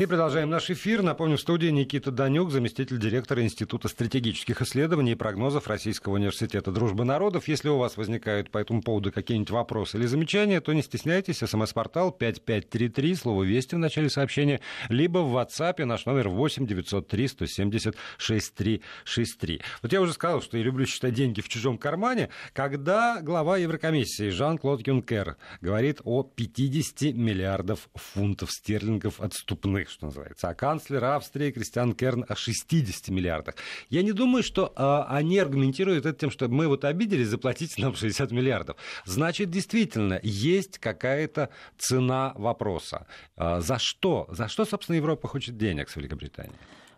И 0.00 0.06
продолжаем 0.06 0.48
наш 0.48 0.70
эфир. 0.70 1.02
Напомню, 1.02 1.36
в 1.36 1.42
студии 1.42 1.66
Никита 1.66 2.10
Данюк, 2.10 2.50
заместитель 2.50 2.98
директора 2.98 3.42
Института 3.42 3.86
стратегических 3.88 4.62
исследований 4.62 5.12
и 5.12 5.14
прогнозов 5.14 5.66
Российского 5.66 6.14
университета 6.14 6.72
дружбы 6.72 7.04
народов. 7.04 7.48
Если 7.48 7.68
у 7.68 7.76
вас 7.76 7.98
возникают 7.98 8.50
по 8.50 8.56
этому 8.56 8.80
поводу 8.80 9.12
какие-нибудь 9.12 9.50
вопросы 9.50 9.98
или 9.98 10.06
замечания, 10.06 10.62
то 10.62 10.72
не 10.72 10.80
стесняйтесь. 10.80 11.40
СМС-портал 11.40 12.12
5533, 12.12 13.14
слово 13.14 13.42
«Вести» 13.42 13.74
в 13.74 13.78
начале 13.78 14.08
сообщения, 14.08 14.62
либо 14.88 15.18
в 15.18 15.36
WhatsApp 15.36 15.84
наш 15.84 16.06
номер 16.06 16.30
8 16.30 16.66
903 16.66 17.28
170 17.28 17.94
6363. 18.16 19.60
Вот 19.82 19.92
я 19.92 20.00
уже 20.00 20.14
сказал, 20.14 20.40
что 20.40 20.56
я 20.56 20.64
люблю 20.64 20.86
считать 20.86 21.12
деньги 21.12 21.42
в 21.42 21.48
чужом 21.50 21.76
кармане, 21.76 22.30
когда 22.54 23.20
глава 23.20 23.58
Еврокомиссии 23.58 24.30
Жан-Клод 24.30 24.86
Юнкер 24.86 25.36
говорит 25.60 26.00
о 26.04 26.22
50 26.22 27.14
миллиардов 27.14 27.90
фунтов 27.94 28.50
стерлингов 28.50 29.19
отступных 29.20 29.90
что 29.90 30.06
называется. 30.06 30.48
А 30.48 30.54
канцлер 30.54 31.04
Австрии 31.04 31.50
Кристиан 31.50 31.92
Керн 31.92 32.24
о 32.28 32.34
60 32.34 33.08
миллиардах. 33.08 33.54
Я 33.88 34.02
не 34.02 34.12
думаю, 34.12 34.42
что 34.42 34.72
э, 34.76 35.14
они 35.14 35.38
аргументируют 35.38 36.06
это 36.06 36.18
тем, 36.18 36.30
что 36.30 36.48
мы 36.48 36.68
вот 36.68 36.84
обиделись, 36.84 37.28
заплатите 37.28 37.80
нам 37.82 37.94
60 37.94 38.30
миллиардов. 38.30 38.76
Значит, 39.04 39.50
действительно, 39.50 40.20
есть 40.22 40.78
какая-то 40.78 41.50
цена 41.78 42.32
вопроса. 42.36 43.06
Э, 43.36 43.60
за 43.60 43.78
что? 43.78 44.26
За 44.30 44.48
что, 44.48 44.64
собственно, 44.64 44.96
Европа 44.96 45.28
хочет 45.28 45.56
денег 45.56 45.88
с 45.88 45.96
Великобританией? 45.96 46.56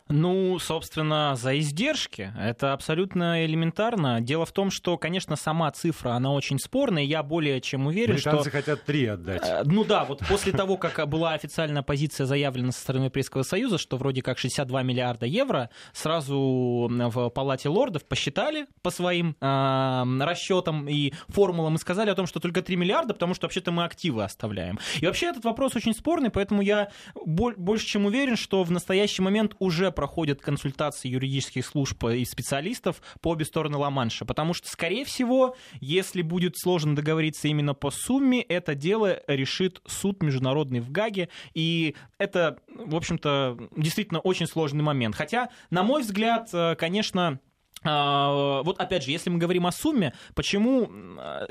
Ну, 0.09 0.59
собственно, 0.59 1.35
за 1.37 1.59
издержки. 1.59 2.33
Это 2.39 2.73
абсолютно 2.73 3.45
элементарно. 3.45 4.21
Дело 4.21 4.45
в 4.45 4.53
том, 4.53 4.71
что, 4.71 4.99
конечно, 4.99 5.37
сама 5.37 5.71
цифра, 5.71 6.11
она 6.11 6.33
очень 6.33 6.59
спорная. 6.59 7.05
Я 7.05 7.23
более 7.23 7.61
чем 7.61 7.87
уверен, 7.87 8.15
Британцы 8.17 8.51
что... 8.51 8.51
хотят 8.51 8.83
три 8.85 9.07
отдать. 9.07 9.43
Э, 9.45 9.63
ну 9.65 9.85
да, 9.85 10.05
вот 10.05 10.21
после 10.29 10.53
того, 10.53 10.77
как 10.77 11.09
была 11.09 11.33
официальная 11.33 11.83
позиция 11.83 12.27
заявлена 12.27 12.73
со 12.73 12.81
стороны 12.81 13.05
Европейского 13.05 13.43
Союза, 13.43 13.79
что 13.79 13.97
вроде 13.97 14.23
как 14.23 14.39
62 14.39 14.83
миллиарда 14.83 15.27
евро, 15.27 15.71
сразу 15.93 16.89
в 16.91 17.31
Палате 17.31 17.69
лордов 17.69 18.05
посчитали 18.05 18.67
по 18.83 18.91
своим 18.91 19.37
э, 19.41 20.25
расчетам 20.25 20.89
и 20.89 21.13
формулам 21.29 21.77
и 21.77 21.79
сказали 21.79 22.11
о 22.11 22.15
том, 22.15 22.27
что 22.27 22.41
только 22.41 22.63
3 22.63 22.77
миллиарда, 22.77 23.15
потому 23.15 23.35
что 23.35 23.47
вообще-то 23.47 23.71
мы 23.71 23.85
активы 23.85 24.25
оставляем. 24.25 24.79
И 25.01 25.07
вообще 25.07 25.27
этот 25.27 25.45
вопрос 25.45 25.77
очень 25.77 25.95
спорный, 25.95 26.31
поэтому 26.31 26.63
я 26.63 26.91
больше 27.25 27.87
чем 27.87 28.07
уверен, 28.07 28.37
что 28.37 28.65
в 28.65 28.71
настоящий 28.71 29.23
момент 29.23 29.55
уже 29.59 29.92
проходят 29.93 30.41
консультации 30.41 31.09
юридических 31.09 31.65
служб 31.65 32.05
и 32.05 32.25
специалистов 32.25 33.03
по 33.21 33.31
обе 33.31 33.45
стороны 33.45 33.77
Ла-Манша, 33.77 34.25
потому 34.25 34.55
что, 34.55 34.69
скорее 34.69 35.05
всего, 35.05 35.57
если 35.81 36.23
будет 36.23 36.57
сложно 36.57 36.97
договориться 36.97 37.49
именно 37.49 37.75
по 37.75 37.91
сумме, 37.91 38.43
это 38.43 38.75
дело 38.75 39.21
решит 39.27 39.81
суд 39.87 40.23
международный 40.23 40.81
в 40.81 40.91
Гаге, 40.91 41.29
и 41.55 41.95
это, 42.19 42.59
в 42.75 42.97
общем-то, 42.97 43.69
действительно 43.77 44.21
очень 44.21 44.47
сложный 44.47 44.83
момент. 44.83 45.15
Хотя, 45.15 45.51
на 45.71 45.83
мой 45.83 46.03
взгляд, 46.03 46.49
э, 46.53 46.75
конечно, 46.77 47.41
вот 47.85 48.81
опять 48.81 49.05
же, 49.05 49.11
если 49.11 49.31
мы 49.31 49.39
говорим 49.39 49.67
о 49.67 49.73
сумме, 49.73 50.15
почему 50.35 50.91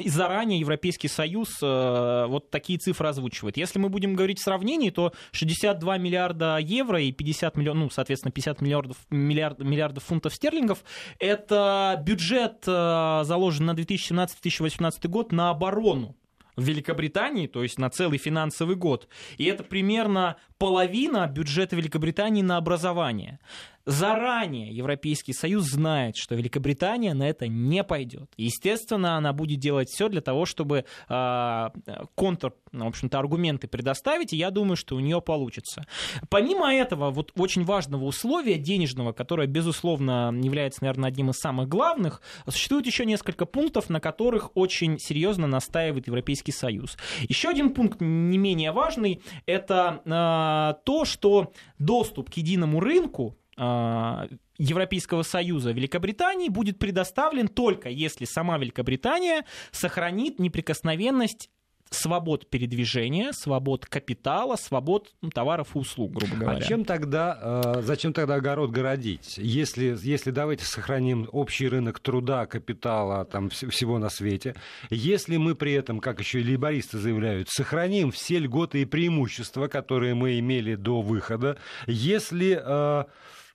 заранее 0.05 0.59
Европейский 0.59 1.07
Союз 1.07 1.59
э, 1.61 2.25
вот 2.27 2.49
такие 2.49 2.79
цифры 2.79 3.09
озвучивает? 3.09 3.57
Если 3.57 3.79
мы 3.79 3.89
будем 3.89 4.15
говорить 4.15 4.39
в 4.39 4.43
сравнении, 4.43 4.89
то 4.89 5.13
62 5.31 5.97
миллиарда 5.97 6.57
евро 6.57 7.01
и 7.01 7.11
50 7.11 7.57
миллионов, 7.57 7.83
ну, 7.83 7.89
соответственно, 7.89 8.31
50 8.31 8.61
миллиардов, 8.61 8.97
миллиард, 9.09 9.59
миллиардов 9.59 10.03
фунтов 10.03 10.33
стерлингов, 10.33 10.83
это 11.19 12.01
бюджет 12.05 12.63
э, 12.67 13.21
заложен 13.23 13.65
на 13.65 13.71
2017-2018 13.71 15.07
год 15.07 15.31
на 15.31 15.49
оборону 15.49 16.15
в 16.55 16.63
Великобритании, 16.63 17.47
то 17.47 17.63
есть 17.63 17.79
на 17.79 17.89
целый 17.89 18.17
финансовый 18.17 18.75
год. 18.75 19.07
И 19.37 19.45
это 19.45 19.63
примерно 19.63 20.37
половина 20.57 21.27
бюджета 21.27 21.75
Великобритании 21.75 22.41
на 22.41 22.57
образование. 22.57 23.39
Заранее 23.85 24.71
Европейский 24.71 25.33
Союз 25.33 25.65
знает, 25.65 26.15
что 26.15 26.35
Великобритания 26.35 27.13
на 27.13 27.27
это 27.27 27.47
не 27.47 27.83
пойдет. 27.83 28.31
Естественно, 28.37 29.17
она 29.17 29.33
будет 29.33 29.59
делать 29.59 29.89
все 29.89 30.09
для 30.09 30.21
того, 30.21 30.45
чтобы 30.45 30.85
э, 31.09 31.69
контр, 32.15 32.53
в 32.71 32.85
общем-то, 32.85 33.19
аргументы 33.19 33.67
предоставить, 33.67 34.33
и 34.33 34.37
я 34.37 34.51
думаю, 34.51 34.75
что 34.75 34.95
у 34.95 34.99
нее 34.99 35.21
получится. 35.21 35.85
Помимо 36.29 36.73
этого, 36.73 37.11
вот 37.11 37.31
очень 37.35 37.63
важного 37.63 38.05
условия 38.05 38.57
денежного, 38.57 39.13
которое, 39.13 39.47
безусловно, 39.47 40.33
является, 40.41 40.83
наверное, 40.83 41.09
одним 41.09 41.31
из 41.31 41.37
самых 41.37 41.67
главных, 41.67 42.21
существует 42.47 42.85
еще 42.85 43.05
несколько 43.05 43.45
пунктов, 43.45 43.89
на 43.89 43.99
которых 43.99 44.51
очень 44.55 44.99
серьезно 44.99 45.47
настаивает 45.47 46.07
Европейский 46.07 46.51
Союз. 46.51 46.97
Еще 47.21 47.49
один 47.49 47.73
пункт 47.73 48.01
не 48.01 48.37
менее 48.37 48.71
важный, 48.71 49.21
это 49.45 50.01
э, 50.05 50.83
то, 50.85 51.05
что 51.05 51.53
доступ 51.79 52.29
к 52.29 52.33
единому 52.33 52.79
рынку 52.79 53.37
Европейского 53.57 55.23
Союза 55.23 55.71
Великобритании 55.71 56.49
будет 56.49 56.79
предоставлен 56.79 57.47
только 57.47 57.89
если 57.89 58.25
сама 58.25 58.57
Великобритания 58.57 59.45
сохранит 59.71 60.39
неприкосновенность 60.39 61.49
свобод 61.91 62.49
передвижения, 62.49 63.33
свобод 63.33 63.85
капитала, 63.85 64.55
свобод 64.55 65.11
ну, 65.21 65.29
товаров 65.29 65.75
и 65.75 65.79
услуг, 65.79 66.13
грубо 66.13 66.35
говоря. 66.35 66.57
А 66.59 66.61
чем 66.61 66.85
тогда, 66.85 67.37
э, 67.75 67.81
зачем 67.81 68.13
тогда 68.13 68.35
огород 68.35 68.71
городить? 68.71 69.37
Если, 69.37 69.95
если 70.01 70.31
давайте 70.31 70.65
сохраним 70.65 71.27
общий 71.31 71.67
рынок 71.67 71.99
труда, 71.99 72.45
капитала, 72.45 73.25
там 73.25 73.49
всего 73.49 73.99
на 73.99 74.09
свете, 74.09 74.55
если 74.89 75.37
мы 75.37 75.53
при 75.53 75.73
этом, 75.73 75.99
как 75.99 76.19
еще 76.19 76.39
и 76.39 76.43
лейбористы 76.43 76.97
заявляют, 76.97 77.49
сохраним 77.49 78.11
все 78.11 78.39
льготы 78.39 78.81
и 78.81 78.85
преимущества, 78.85 79.67
которые 79.67 80.15
мы 80.15 80.39
имели 80.39 80.75
до 80.75 81.01
выхода, 81.01 81.57
если... 81.87 82.59
Э, 82.63 83.05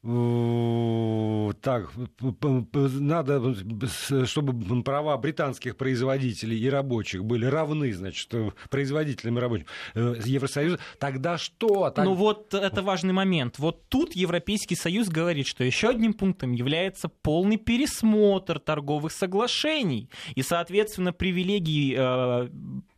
так, 0.06 1.90
надо, 2.30 3.54
чтобы 4.26 4.82
права 4.84 5.16
британских 5.16 5.76
производителей 5.76 6.56
и 6.60 6.70
рабочих 6.70 7.24
были 7.24 7.46
равны, 7.46 7.92
значит, 7.92 8.32
производителям 8.70 9.38
и 9.38 9.40
рабочим 9.40 9.66
э, 9.94 10.14
Евросоюза, 10.24 10.78
тогда 11.00 11.38
что? 11.38 11.90
Так... 11.90 12.04
Ну 12.04 12.14
вот 12.14 12.54
это 12.54 12.82
важный 12.82 13.12
момент. 13.12 13.58
Вот 13.58 13.88
тут 13.88 14.14
Европейский 14.14 14.76
Союз 14.76 15.08
говорит, 15.08 15.48
что 15.48 15.64
еще 15.64 15.88
одним 15.88 16.14
пунктом 16.14 16.52
является 16.52 17.08
полный 17.08 17.56
пересмотр 17.56 18.60
торговых 18.60 19.10
соглашений 19.10 20.08
и, 20.36 20.42
соответственно, 20.42 21.12
привилегии 21.12 21.96
э, 21.98 22.48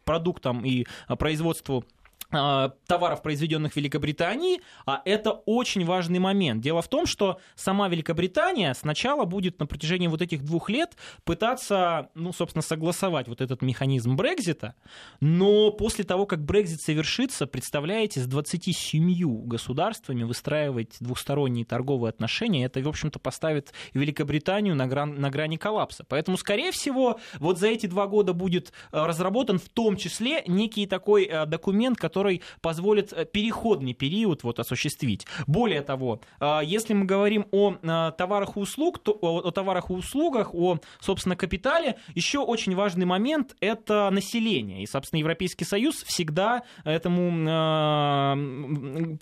продуктам 0.05 0.65
и 0.65 0.87
производству 1.19 1.85
а, 1.85 1.98
товаров, 2.31 3.23
произведенных 3.23 3.73
в 3.73 3.77
Великобритании, 3.77 4.61
а 4.85 5.01
это 5.07 5.31
очень 5.31 5.85
важный 5.85 6.19
момент. 6.19 6.61
Дело 6.61 6.83
в 6.83 6.89
том, 6.89 7.07
что 7.07 7.41
сама 7.55 7.89
Великобритания 7.89 8.75
сначала 8.75 9.25
будет 9.25 9.59
на 9.59 9.67
протяжении 9.67 10.09
вот 10.09 10.21
этих 10.21 10.45
двух 10.45 10.69
лет 10.69 10.97
пытаться, 11.25 12.11
ну, 12.15 12.35
собственно, 12.35 12.63
согласовать 12.63 13.29
вот 13.29 13.41
этот 13.41 13.63
механизм 13.63 14.17
Брекзита, 14.17 14.75
но 15.21 15.71
после 15.71 16.05
того, 16.05 16.27
как 16.27 16.45
Брекзит 16.45 16.83
совершится, 16.83 17.47
представляете, 17.47 18.21
с 18.21 18.27
27 18.27 19.47
государствами 19.47 20.25
выстраивать 20.25 20.97
двухсторонние 21.01 21.65
торговые 21.65 22.11
отношения, 22.11 22.67
это, 22.67 22.81
в 22.81 22.89
общем-то, 22.89 23.19
поставит 23.19 23.73
Великобританию 23.95 24.75
на, 24.75 24.87
гран, 24.87 25.19
на 25.19 25.31
грани 25.31 25.57
коллапса. 25.57 26.05
Поэтому, 26.07 26.37
скорее 26.37 26.73
всего, 26.73 27.19
вот 27.39 27.59
за 27.59 27.69
эти 27.69 27.87
два 27.87 28.07
года 28.07 28.35
будет 28.35 28.73
э, 28.93 29.03
разработан 29.03 29.59
в 29.59 29.69
том 29.69 29.97
числе 29.97 30.43
некий 30.47 30.87
такой 30.87 31.25
э, 31.25 31.47
документ, 31.47 31.97
который 31.97 32.18
который 32.19 32.43
позволит 32.61 33.13
э, 33.13 33.25
переходный 33.25 33.95
период 33.95 34.43
вот 34.43 34.59
осуществить. 34.59 35.25
Более 35.47 35.83
того, 35.83 36.21
э, 36.41 36.61
если 36.65 36.95
мы 36.95 37.05
говорим 37.05 37.47
о 37.53 37.75
э, 37.81 38.13
товарах 38.19 38.57
и 38.57 38.61
услуг, 38.61 38.99
то, 38.99 39.13
о 39.13 39.51
товарах 39.53 39.91
и 39.91 39.93
услугах, 39.93 40.53
о, 40.53 40.81
собственно, 41.01 41.37
капитале, 41.37 41.97
еще 42.17 42.41
очень 42.41 42.75
важный 42.75 43.07
момент– 43.07 43.55
это 43.61 44.11
население. 44.11 44.83
И, 44.83 44.87
собственно, 44.87 45.21
Европейский 45.21 45.65
Союз 45.65 46.03
всегда 46.03 46.63
этому 46.85 47.29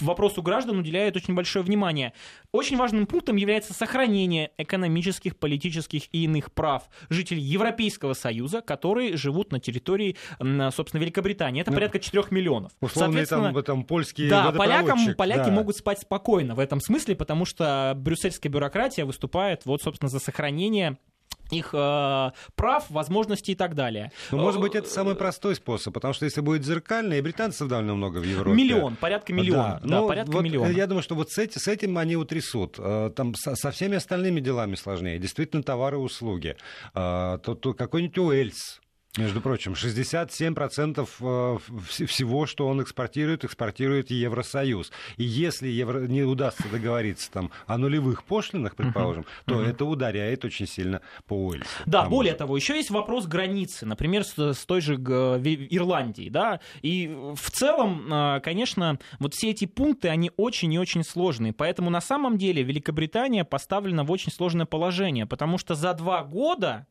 вопросу 0.01 0.43
граждан 0.43 0.79
уделяет 0.79 1.17
очень 1.17 1.35
большое 1.35 1.65
внимание. 1.65 2.13
Очень 2.53 2.77
важным 2.77 3.07
пунктом 3.07 3.37
является 3.37 3.75
сохранение 3.75 4.53
экономических, 4.57 5.37
политических 5.37 6.03
и 6.13 6.25
иных 6.25 6.53
прав 6.53 6.89
жителей 7.11 7.43
Европейского 7.43 8.15
Союза, 8.15 8.63
которые 8.63 9.17
живут 9.17 9.53
на 9.53 9.61
территории, 9.61 10.17
собственно, 10.39 11.01
Великобритании. 11.01 11.61
Это 11.61 11.71
ну, 11.71 11.77
порядка 11.77 11.99
4 11.99 12.25
миллионов. 12.31 12.73
Условные 12.87 13.27
там, 13.27 13.63
там 13.63 13.85
польские 13.85 14.29
Да, 14.31 14.53
полякам, 14.53 15.15
поляки 15.15 15.47
да. 15.47 15.51
могут 15.51 15.77
спать 15.77 16.01
спокойно 16.01 16.55
в 16.55 16.61
этом 16.61 16.81
смысле, 16.81 17.17
потому 17.17 17.45
что 17.45 17.93
брюссельская 17.97 18.51
бюрократия 18.51 19.05
выступает 19.05 19.67
вот, 19.67 19.83
собственно, 19.83 20.09
за 20.09 20.19
сохранение 20.19 20.99
их 21.51 21.71
э, 21.73 22.31
прав, 22.55 22.91
возможностей 22.91 23.53
и 23.53 23.55
так 23.55 23.75
далее. 23.75 24.11
Ну, 24.31 24.39
может 24.39 24.61
быть, 24.61 24.75
это 24.75 24.89
самый 24.89 25.15
простой 25.15 25.55
способ, 25.55 25.95
потому 25.95 26.15
что 26.15 26.25
если 26.25 26.41
будет 26.41 26.65
зеркальный, 26.65 27.19
и 27.19 27.21
британцев 27.21 27.69
довольно 27.69 27.95
много 27.95 28.19
в 28.19 28.25
Европе. 28.25 28.57
Миллион, 28.57 28.97
порядка 28.97 29.33
миллиона. 29.33 29.81
Да, 29.83 29.89
да 29.89 30.01
ну, 30.01 30.09
порядка 30.09 30.33
вот 30.33 30.43
миллиона. 30.43 30.71
Я 30.71 30.87
думаю, 30.87 31.03
что 31.03 31.15
вот 31.15 31.31
с, 31.31 31.39
эти, 31.39 31.59
с 31.59 31.69
этим 31.69 31.99
они 31.99 32.17
утрясут. 32.17 32.77
Э, 32.79 33.11
там 33.15 33.35
со, 33.35 33.55
со 33.55 33.71
всеми 33.71 33.97
остальными 33.97 34.41
делами 34.41 34.75
сложнее. 34.75 35.19
Действительно, 35.19 35.63
товары 35.63 35.97
и 35.97 36.01
услуги. 36.01 36.57
Э, 36.95 37.39
то, 37.43 37.55
то 37.55 37.75
какой-нибудь 37.75 38.19
Уэльс, 38.19 38.81
Между 39.17 39.41
прочим, 39.41 39.73
67% 39.73 41.09
э, 41.21 42.07
всего, 42.07 42.47
что 42.47 42.69
он 42.69 42.83
экспортирует, 42.83 43.45
экспортирует 43.45 44.11
Евросоюз. 44.11 44.93
И 45.17 45.25
если 45.25 45.69
Евро... 45.69 46.01
не 46.01 46.23
удастся 46.23 46.69
договориться 46.69 47.31
там, 47.31 47.51
о 47.67 47.79
нулевых 47.79 48.25
пошлинах, 48.25 48.77
предположим, 48.77 49.23
uh-huh. 49.23 49.45
то 49.47 49.63
uh-huh. 49.63 49.71
это 49.71 49.85
ударяет 49.87 50.45
очень 50.45 50.67
сильно 50.67 51.01
по 51.27 51.35
Уэльсу. 51.35 51.67
Да, 51.87 52.05
более 52.09 52.33
что... 52.33 52.41
того, 52.41 52.57
еще 52.57 52.77
есть 52.77 52.91
вопрос 52.91 53.27
границы, 53.27 53.87
например, 53.87 54.23
с, 54.25 54.37
с 54.39 54.67
той 54.67 54.83
же 54.83 54.97
Ирландией. 54.97 56.29
Да? 56.29 56.61
И 56.83 57.09
в 57.35 57.51
целом, 57.51 58.13
э, 58.13 58.41
конечно, 58.41 58.99
вот 59.19 59.33
все 59.33 59.51
эти 59.51 59.65
пункты, 59.65 60.09
они 60.09 60.31
очень 60.37 60.73
и 60.75 60.79
очень 60.79 61.05
сложные. 61.05 61.55
Поэтому 61.55 61.89
на 61.89 62.03
самом 62.03 62.37
деле 62.37 62.63
Великобритания 62.63 63.45
поставлена 63.45 64.05
в 64.05 64.11
очень 64.11 64.31
сложное 64.31 64.67
положение, 64.67 65.25
потому 65.25 65.57
что 65.57 65.75
за 65.75 65.95
два 65.95 66.23
года 66.23 66.87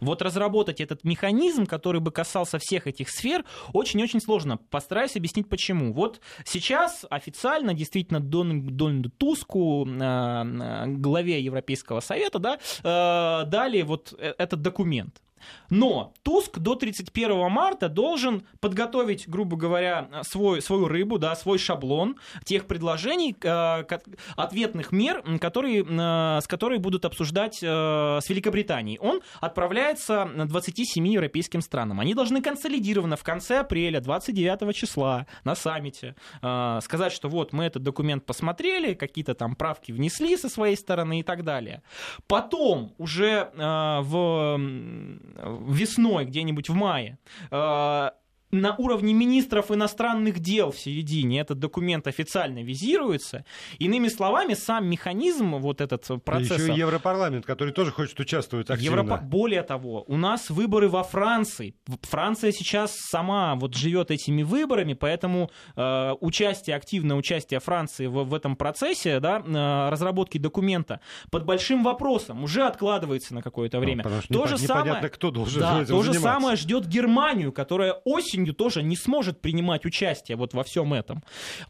вот 0.00 0.22
разработать 0.22 0.80
этот 0.80 1.04
механизм, 1.04 1.66
который 1.66 2.00
бы 2.00 2.10
касался 2.10 2.58
всех 2.58 2.86
этих 2.86 3.10
сфер, 3.10 3.44
очень-очень 3.72 4.20
сложно. 4.20 4.56
Постараюсь 4.56 5.16
объяснить 5.16 5.48
почему. 5.48 5.92
Вот 5.92 6.20
сейчас 6.44 7.04
официально 7.10 7.74
действительно 7.74 8.20
Дон, 8.20 8.66
Дональду 8.76 9.10
Туску, 9.10 9.86
э, 9.86 10.00
э, 10.00 10.86
главе 10.86 11.40
Европейского 11.40 12.00
совета, 12.00 12.38
да, 12.38 12.58
э, 12.82 13.46
дали 13.46 13.82
вот 13.82 14.14
этот 14.18 14.62
документ. 14.62 15.20
Но 15.68 16.12
Туск 16.22 16.58
до 16.58 16.74
31 16.74 17.50
марта 17.50 17.88
должен 17.88 18.42
подготовить, 18.60 19.28
грубо 19.28 19.56
говоря, 19.56 20.08
свой, 20.22 20.62
свою 20.62 20.88
рыбу, 20.88 21.18
да, 21.18 21.34
свой 21.36 21.58
шаблон 21.58 22.16
тех 22.44 22.66
предложений, 22.66 23.36
э, 23.42 23.84
ответных 24.36 24.92
мер, 24.92 25.22
которые, 25.40 25.84
э, 25.84 26.40
с 26.40 26.46
которыми 26.46 26.78
будут 26.78 27.04
обсуждать 27.04 27.60
э, 27.62 27.66
с 28.20 28.28
Великобританией. 28.28 28.98
Он 28.98 29.20
отправляется 29.40 30.28
27 30.36 31.06
европейским 31.06 31.60
странам. 31.60 32.00
Они 32.00 32.14
должны 32.14 32.42
консолидированно 32.42 33.16
в 33.16 33.22
конце 33.22 33.60
апреля, 33.60 34.00
29 34.00 34.74
числа 34.74 35.26
на 35.44 35.54
саммите 35.54 36.14
сказать, 36.40 37.12
что 37.12 37.28
вот 37.28 37.52
мы 37.52 37.64
этот 37.64 37.82
документ 37.82 38.24
посмотрели, 38.24 38.94
какие-то 38.94 39.34
там 39.34 39.54
правки 39.54 39.92
внесли 39.92 40.36
со 40.36 40.48
своей 40.48 40.76
стороны 40.76 41.20
и 41.20 41.22
так 41.22 41.44
далее. 41.44 41.82
Потом 42.26 42.92
уже 42.98 43.50
в 43.54 44.60
весной, 45.36 46.24
где-нибудь 46.24 46.68
в 46.68 46.74
мае, 46.74 47.18
э, 47.50 48.10
на 48.50 48.74
уровне 48.76 49.14
министров 49.14 49.70
иностранных 49.70 50.40
дел 50.40 50.72
в 50.72 50.78
середине 50.78 51.40
этот 51.40 51.58
документ 51.58 52.06
официально 52.06 52.62
визируется. 52.62 53.44
Иными 53.78 54.08
словами, 54.08 54.54
сам 54.54 54.86
механизм 54.86 55.56
вот 55.56 55.80
этот 55.80 56.06
процесса... 56.24 56.54
еще 56.54 56.74
и 56.74 56.78
Европарламент, 56.78 57.46
который 57.46 57.72
тоже 57.72 57.92
хочет 57.92 58.18
участвовать 58.20 58.70
активно. 58.70 59.00
Европа... 59.00 59.18
Более 59.22 59.62
того, 59.62 60.04
у 60.06 60.16
нас 60.16 60.50
выборы 60.50 60.88
во 60.88 61.02
Франции. 61.02 61.74
Франция 62.02 62.52
сейчас 62.52 62.96
сама 62.96 63.54
вот 63.54 63.74
живет 63.74 64.10
этими 64.10 64.42
выборами, 64.42 64.94
поэтому 64.94 65.50
э, 65.76 66.12
участие, 66.20 66.76
активное 66.76 67.16
участие 67.16 67.60
Франции 67.60 68.06
в, 68.06 68.24
в 68.24 68.34
этом 68.34 68.56
процессе, 68.56 69.20
да, 69.20 69.38
э, 69.38 69.90
разработки 69.90 70.38
документа 70.38 71.00
под 71.30 71.44
большим 71.44 71.84
вопросом 71.84 72.42
уже 72.42 72.64
откладывается 72.64 73.34
на 73.34 73.42
какое-то 73.42 73.78
ну, 73.78 73.84
время. 73.84 74.04
Ну, 74.28 74.38
то, 74.40 74.46
же 74.46 74.58
самое, 74.58 75.08
кто 75.08 75.30
должен 75.30 75.60
да, 75.60 75.84
то 75.84 76.02
же 76.02 76.14
самое 76.14 76.56
ждет 76.56 76.86
Германию, 76.86 77.52
которая 77.52 77.92
осенью 78.04 78.39
осенью 78.40 78.54
тоже 78.54 78.82
не 78.82 78.96
сможет 78.96 79.40
принимать 79.40 79.84
участие 79.84 80.36
вот 80.36 80.54
во 80.54 80.62
всем 80.62 80.94
этом. 80.94 81.22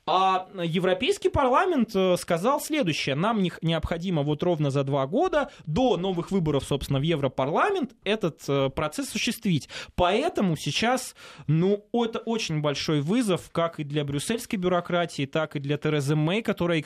А 0.07 0.49
Европейский 0.63 1.29
парламент 1.29 1.91
э, 1.95 2.17
сказал 2.17 2.61
следующее. 2.61 3.15
Нам 3.15 3.43
необходимо 3.63 4.23
вот 4.23 4.43
ровно 4.43 4.71
за 4.71 4.85
два 4.85 5.07
года 5.07 5.51
до 5.67 5.97
новых 5.97 6.31
выборов, 6.31 6.65
собственно, 6.65 6.99
в 6.99 7.03
Европарламент 7.03 7.93
этот 8.05 8.43
э, 8.49 8.71
процесс 8.71 9.09
осуществить. 9.09 9.69
Поэтому 9.95 10.57
сейчас, 10.57 11.15
ну, 11.47 11.87
это 11.93 12.19
очень 12.21 12.61
большой 12.61 13.01
вызов 13.01 13.51
как 13.53 13.81
и 13.81 13.85
для 13.85 14.05
брюссельской 14.05 14.59
бюрократии, 14.59 15.27
так 15.27 15.57
и 15.57 15.61
для 15.61 15.77
Терезы 15.77 16.15
Мэй, 16.15 16.43
которая 16.43 16.83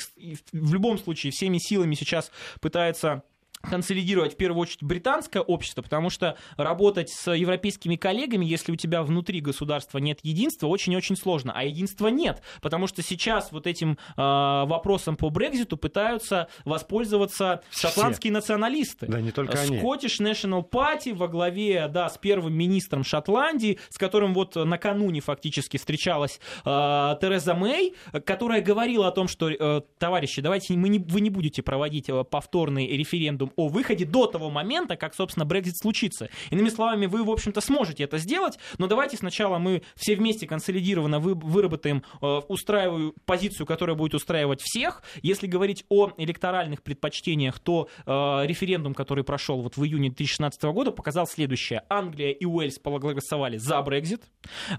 в 0.53 0.73
любом 0.73 0.99
случае 0.99 1.33
всеми 1.33 1.59
силами 1.59 1.95
сейчас 1.95 2.31
пытается 2.61 3.23
консолидировать 3.69 4.35
в 4.35 4.37
первую 4.37 4.63
очередь 4.63 4.83
британское 4.83 5.43
общество, 5.43 5.83
потому 5.83 6.11
что 6.11 6.37
работать 6.57 7.11
с 7.11 7.31
европейскими 7.33 7.97
коллегами, 7.97 8.45
если 8.45 8.73
у 8.73 8.77
тебя 8.77 9.03
внутри 9.03 9.41
государства 9.41 9.99
нет 9.99 10.21
единства, 10.23 10.67
очень-очень 10.67 11.17
сложно. 11.17 11.53
А 11.55 11.65
единства 11.65 12.09
нет, 12.09 12.43
потому 12.61 12.87
что 12.87 13.03
сейчас 13.03 13.53
вот 13.53 13.67
этим 13.67 13.93
э, 13.93 13.97
вопросом 14.17 15.17
по 15.17 15.31
Брекзиту 15.31 15.77
пытаются 15.77 16.49
воспользоваться 16.65 17.63
Все. 17.71 17.89
шотландские 17.89 18.33
националисты. 18.33 19.07
Да, 19.07 19.21
не 19.21 19.31
только 19.31 19.59
они. 19.59 19.79
Scottish 19.79 20.21
National 20.21 20.69
Party 20.69 21.15
во 21.15 21.29
главе, 21.29 21.89
да, 21.89 22.09
с 22.09 22.19
первым 22.19 22.55
министром 22.55 23.05
Шотландии, 23.05 23.79
с 23.89 23.99
которым 23.99 24.35
вот 24.35 24.57
накануне 24.57 25.21
фактически 25.21 25.77
встречалась 25.77 26.41
э, 26.65 27.17
Тереза 27.21 27.55
Мэй, 27.55 27.95
которая 28.25 28.61
говорила 28.61 29.09
о 29.09 29.11
том, 29.11 29.29
что, 29.29 29.51
э, 29.51 29.81
товарищи, 29.99 30.41
давайте 30.43 30.75
мы 30.75 30.89
не, 30.89 30.99
вы 30.99 31.21
не 31.21 31.31
будете 31.31 31.63
проводить 31.63 32.09
э, 32.09 32.25
повторный 32.25 32.87
референдум 32.89 33.53
о 33.57 33.69
выходе 33.69 34.05
до 34.05 34.27
того 34.27 34.51
момента, 34.51 34.97
как, 34.97 35.15
собственно, 35.15 35.45
Брекзит 35.45 35.79
случится. 35.79 36.29
Иными 36.51 36.69
словами, 36.69 37.07
вы, 37.07 37.25
в 37.25 37.31
общем-то, 37.31 37.61
сможете 37.61 38.05
это 38.05 38.19
сделать, 38.19 38.59
но 38.79 38.87
давайте 38.87 39.17
сначала 39.17 39.59
мы 39.59 39.83
все 39.97 40.17
вместе 40.17 40.47
консолидированно 40.47 41.19
вы, 41.19 41.35
выработаем 41.35 42.03
э, 42.21 42.41
устраиваю 42.49 43.15
позицию, 43.25 43.67
которая 43.67 43.97
будет 43.97 44.15
устраивать 44.15 44.61
всех. 44.63 45.03
Если 45.23 45.47
говорить 45.47 45.85
о 45.89 46.11
электоральных 46.19 46.83
предпочтениях, 46.83 47.59
то 47.59 47.89
э, 48.07 48.11
референдум, 48.47 48.95
который 48.95 49.25
прошел 49.25 49.61
вот 49.61 49.77
в 49.77 49.85
июне 49.85 50.09
2016 50.09 50.63
года, 50.65 50.91
показал 50.91 51.27
следующее. 51.27 51.83
Англия 51.89 52.31
и 52.31 52.45
Уэльс 52.45 52.79
проголосовали 52.79 53.59
за 53.59 53.81
Брекзит. 53.83 54.23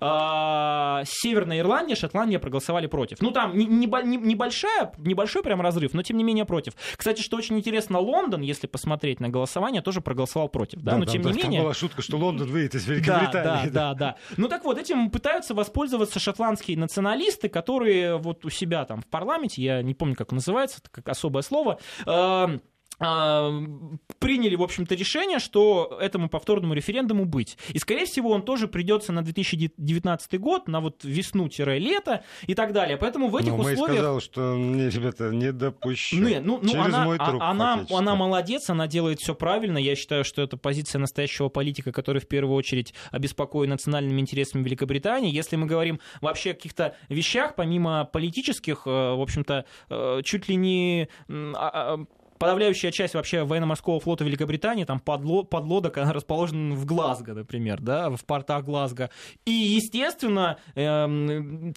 Э, 0.01 1.03
Северная 1.05 1.59
Ирландия, 1.59 1.95
Шотландия 1.95 2.39
проголосовали 2.39 2.87
против. 2.87 3.21
Ну, 3.21 3.31
там 3.31 3.57
не, 3.57 3.65
не, 3.65 3.87
небольшая, 3.87 4.91
небольшой 4.97 5.43
прям 5.43 5.61
разрыв, 5.61 5.93
но 5.93 6.03
тем 6.03 6.17
не 6.17 6.23
менее 6.23 6.45
против. 6.45 6.73
Кстати, 6.95 7.21
что 7.21 7.37
очень 7.37 7.57
интересно, 7.57 7.99
Лондон, 7.99 8.41
если 8.41 8.64
если 8.65 8.71
посмотреть 8.71 9.19
на 9.19 9.29
голосование, 9.29 9.81
тоже 9.81 10.01
проголосовал 10.01 10.49
против. 10.49 10.81
Да, 10.81 10.93
да 10.93 10.97
но 10.97 11.05
тем 11.05 11.21
не 11.21 11.33
менее... 11.33 11.61
была 11.61 11.73
шутка, 11.73 12.01
что 12.01 12.17
Лондон 12.17 12.49
выйдет 12.49 12.75
из 12.75 12.87
Великобритании. 12.87 13.69
Да, 13.69 13.93
да, 13.93 13.93
да, 13.93 13.93
да. 13.93 14.15
Ну 14.37 14.47
так 14.47 14.63
вот, 14.65 14.77
этим 14.77 15.09
пытаются 15.09 15.53
воспользоваться 15.53 16.19
шотландские 16.19 16.77
националисты, 16.77 17.49
которые 17.49 18.17
вот 18.17 18.45
у 18.45 18.49
себя 18.49 18.85
там 18.85 19.01
в 19.01 19.07
парламенте, 19.07 19.61
я 19.61 19.81
не 19.81 19.93
помню, 19.93 20.15
как 20.15 20.31
называется, 20.31 20.79
это 20.81 20.89
как 20.89 21.09
особое 21.09 21.43
слово, 21.43 21.79
э- 22.05 22.59
приняли, 22.97 24.55
в 24.55 24.63
общем-то, 24.63 24.95
решение, 24.95 25.39
что 25.39 25.97
этому 26.01 26.29
повторному 26.29 26.73
референдуму 26.73 27.25
быть. 27.25 27.57
И, 27.69 27.79
скорее 27.79 28.05
всего, 28.05 28.31
он 28.31 28.43
тоже 28.43 28.67
придется 28.67 29.11
на 29.11 29.21
2019 29.21 30.39
год, 30.39 30.67
на 30.67 30.79
вот 30.79 31.03
весну-лето 31.03 32.23
и 32.47 32.55
так 32.55 32.73
далее. 32.73 32.97
Поэтому 32.97 33.27
в 33.27 33.35
этих 33.35 33.49
Но 33.49 33.57
условиях... 33.57 33.87
Мэй 33.87 33.97
сказал, 33.97 34.19
что 34.21 34.41
мне, 34.55 34.89
ребята, 34.89 35.29
не 35.29 35.51
допущу. 35.51 36.17
Не, 36.17 36.39
ну, 36.39 36.59
ну, 36.61 36.69
Через 36.69 36.85
она, 36.85 37.05
мой 37.05 37.17
труп, 37.17 37.41
а, 37.41 37.51
она, 37.51 37.85
она 37.89 38.15
молодец, 38.15 38.69
она 38.69 38.87
делает 38.87 39.19
все 39.19 39.35
правильно. 39.35 39.77
Я 39.77 39.95
считаю, 39.95 40.23
что 40.23 40.41
это 40.41 40.57
позиция 40.57 40.99
настоящего 40.99 41.49
политика, 41.49 41.91
который 41.91 42.21
в 42.21 42.27
первую 42.27 42.55
очередь 42.55 42.93
обеспокоен 43.11 43.69
национальными 43.69 44.21
интересами 44.21 44.63
Великобритании. 44.63 45.33
Если 45.33 45.55
мы 45.55 45.67
говорим 45.67 45.99
вообще 46.21 46.51
о 46.51 46.53
каких-то 46.53 46.95
вещах, 47.09 47.55
помимо 47.55 48.05
политических, 48.05 48.83
э, 48.85 48.89
в 48.89 49.21
общем-то, 49.21 49.65
э, 49.89 50.21
чуть 50.23 50.49
ли 50.49 50.55
не 50.55 51.07
а, 51.29 51.95
а, 51.95 52.05
подавляющая 52.37 52.91
часть 52.91 53.13
вообще 53.13 53.43
военно-морского 53.43 53.99
флота 53.99 54.23
Великобритании, 54.23 54.83
там 54.83 54.99
подло, 54.99 55.43
подлодок, 55.43 55.97
она 55.97 56.13
расположена 56.13 56.75
в 56.75 56.85
Глазго, 56.85 57.33
например, 57.33 57.81
да, 57.81 58.09
в 58.09 58.25
портах 58.25 58.65
Глазго. 58.65 59.09
И, 59.45 59.51
естественно, 59.51 60.57
э, 60.75 61.05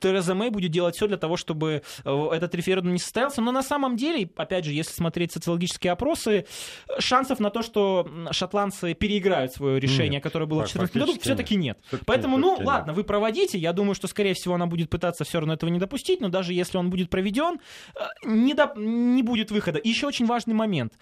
Тереза 0.00 0.34
Мэй 0.34 0.50
будет 0.50 0.70
делать 0.70 0.96
все 0.96 1.06
для 1.06 1.16
того, 1.16 1.36
чтобы 1.36 1.82
э, 2.04 2.28
этот 2.32 2.54
референдум 2.54 2.92
не 2.92 2.98
состоялся. 2.98 3.40
Но 3.40 3.52
на 3.52 3.62
самом 3.62 3.96
деле, 3.96 4.30
опять 4.36 4.64
же, 4.64 4.72
если 4.72 4.92
смотреть 4.92 5.32
социологические 5.32 5.92
опросы, 5.92 6.46
шансов 6.98 7.40
на 7.40 7.50
то, 7.50 7.62
что 7.62 8.08
шотландцы 8.32 8.94
переиграют 8.94 9.52
свое 9.52 9.78
решение, 9.78 10.08
нет, 10.08 10.22
которое 10.22 10.46
было 10.46 10.66
в 10.66 10.72
2014 10.72 10.96
году, 10.96 11.20
все-таки 11.20 11.56
нет. 11.56 11.78
нет. 11.92 12.02
Поэтому, 12.06 12.36
ну, 12.36 12.56
нет. 12.56 12.66
ладно, 12.66 12.92
вы 12.92 13.04
проводите. 13.04 13.58
Я 13.58 13.72
думаю, 13.72 13.94
что, 13.94 14.08
скорее 14.08 14.34
всего, 14.34 14.54
она 14.54 14.66
будет 14.66 14.90
пытаться 14.90 15.24
все 15.24 15.38
равно 15.38 15.54
этого 15.54 15.70
не 15.70 15.78
допустить, 15.78 16.20
но 16.20 16.28
даже 16.28 16.52
если 16.52 16.78
он 16.78 16.90
будет 16.90 17.10
проведен, 17.10 17.60
э, 17.94 18.00
не, 18.24 18.54
до... 18.54 18.72
не 18.76 19.22
будет 19.22 19.50
выхода. 19.50 19.78
И 19.78 19.88
еще 19.88 20.06
очень 20.06 20.26
важно 20.26 20.47
важный 20.48 20.54
момент. 20.54 20.98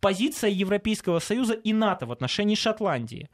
Позиция 0.00 0.50
Европейского 0.50 1.20
Союза 1.20 1.54
и 1.54 1.72
НАТО 1.72 2.06
в 2.06 2.12
отношении 2.12 2.56
Шотландии. 2.56 3.28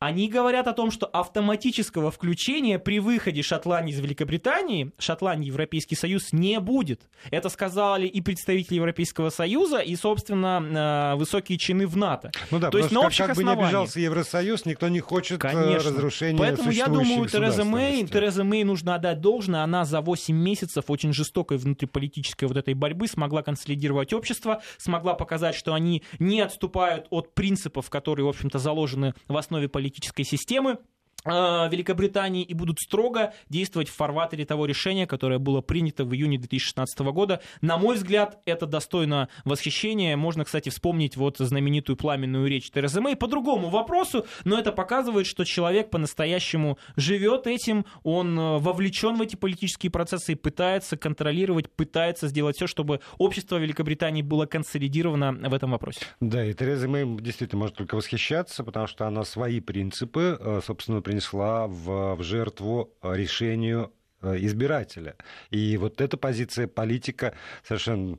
Они 0.00 0.30
говорят 0.30 0.66
о 0.66 0.72
том, 0.72 0.90
что 0.90 1.04
автоматического 1.04 2.10
включения 2.10 2.78
при 2.78 3.00
выходе 3.00 3.42
Шотландии 3.42 3.92
из 3.92 4.00
Великобритании, 4.00 4.92
Шотландии 4.96 5.48
Европейский 5.48 5.94
Союз 5.94 6.32
не 6.32 6.58
будет. 6.58 7.02
Это 7.30 7.50
сказали 7.50 8.06
и 8.06 8.22
представители 8.22 8.76
Европейского 8.76 9.28
Союза, 9.28 9.80
и, 9.80 9.94
собственно, 9.96 11.12
э, 11.14 11.18
высокие 11.18 11.58
чины 11.58 11.86
в 11.86 11.98
НАТО. 11.98 12.32
Ну 12.50 12.58
да, 12.58 12.70
То 12.70 12.78
есть 12.78 12.92
на 12.92 13.00
общих 13.00 13.26
как, 13.26 13.36
как 13.36 13.36
бы 13.36 13.44
не 13.44 13.52
обижался 13.52 14.00
Евросоюз, 14.00 14.64
никто 14.64 14.88
не 14.88 15.00
хочет 15.00 15.36
э, 15.44 15.48
Конечно. 15.50 15.90
разрушения 15.90 16.38
Поэтому 16.38 16.70
я 16.70 16.86
думаю, 16.86 17.28
Тереза 17.28 17.64
Мэй, 17.64 18.06
Тереза 18.06 18.42
Мэй 18.42 18.64
нужно 18.64 18.94
отдать 18.94 19.20
должное. 19.20 19.64
Она 19.64 19.84
за 19.84 20.00
8 20.00 20.34
месяцев 20.34 20.84
очень 20.88 21.12
жестокой 21.12 21.58
внутриполитической 21.58 22.46
вот 22.46 22.56
этой 22.56 22.72
борьбы 22.72 23.06
смогла 23.06 23.42
консолидировать 23.42 24.14
общество, 24.14 24.62
смогла 24.78 25.12
показать, 25.12 25.54
что 25.54 25.74
они 25.74 26.02
не 26.18 26.40
отступают 26.40 27.06
от 27.10 27.34
принципов, 27.34 27.90
которые, 27.90 28.24
в 28.24 28.30
общем-то, 28.30 28.58
заложены 28.58 29.12
в 29.28 29.36
основе 29.36 29.68
политики 29.68 29.89
политической 29.90 30.24
системы 30.24 30.78
Великобритании 31.24 32.42
и 32.42 32.54
будут 32.54 32.78
строго 32.78 33.34
действовать 33.48 33.88
в 33.88 33.94
фарватере 33.94 34.44
того 34.44 34.66
решения, 34.66 35.06
которое 35.06 35.38
было 35.38 35.60
принято 35.60 36.04
в 36.04 36.14
июне 36.14 36.38
2016 36.38 36.98
года. 37.00 37.40
На 37.60 37.76
мой 37.78 37.96
взгляд, 37.96 38.40
это 38.44 38.66
достойно 38.66 39.28
восхищения. 39.44 40.16
Можно, 40.16 40.44
кстати, 40.44 40.68
вспомнить 40.68 41.16
вот 41.16 41.38
знаменитую 41.38 41.96
пламенную 41.96 42.46
речь 42.46 42.70
Терезы 42.70 43.00
Мэй 43.00 43.16
по 43.16 43.26
другому 43.26 43.68
вопросу, 43.68 44.26
но 44.44 44.58
это 44.58 44.72
показывает, 44.72 45.26
что 45.26 45.44
человек 45.44 45.90
по-настоящему 45.90 46.78
живет 46.96 47.46
этим, 47.46 47.84
он 48.02 48.38
э, 48.38 48.58
вовлечен 48.58 49.16
в 49.16 49.22
эти 49.22 49.36
политические 49.36 49.90
процессы 49.90 50.32
и 50.32 50.34
пытается 50.34 50.96
контролировать, 50.96 51.70
пытается 51.70 52.28
сделать 52.28 52.56
все, 52.56 52.66
чтобы 52.66 53.00
общество 53.18 53.56
Великобритании 53.56 54.22
было 54.22 54.46
консолидировано 54.46 55.32
в 55.32 55.54
этом 55.54 55.72
вопросе. 55.72 56.00
Да, 56.20 56.44
и 56.44 56.54
Тереза 56.54 56.88
Мэй 56.88 57.04
действительно 57.20 57.60
может 57.60 57.76
только 57.76 57.94
восхищаться, 57.94 58.64
потому 58.64 58.86
что 58.86 59.06
она 59.06 59.24
свои 59.24 59.60
принципы, 59.60 60.38
э, 60.40 60.60
собственно, 60.64 61.02
принесла 61.10 61.66
в, 61.66 62.14
в 62.14 62.22
жертву 62.22 62.96
решению 63.02 63.86
Э, 63.86 63.99
избирателя. 64.22 65.16
И 65.50 65.76
вот 65.76 66.00
эта 66.00 66.16
позиция 66.16 66.66
политика 66.66 67.34
совершенно 67.66 68.18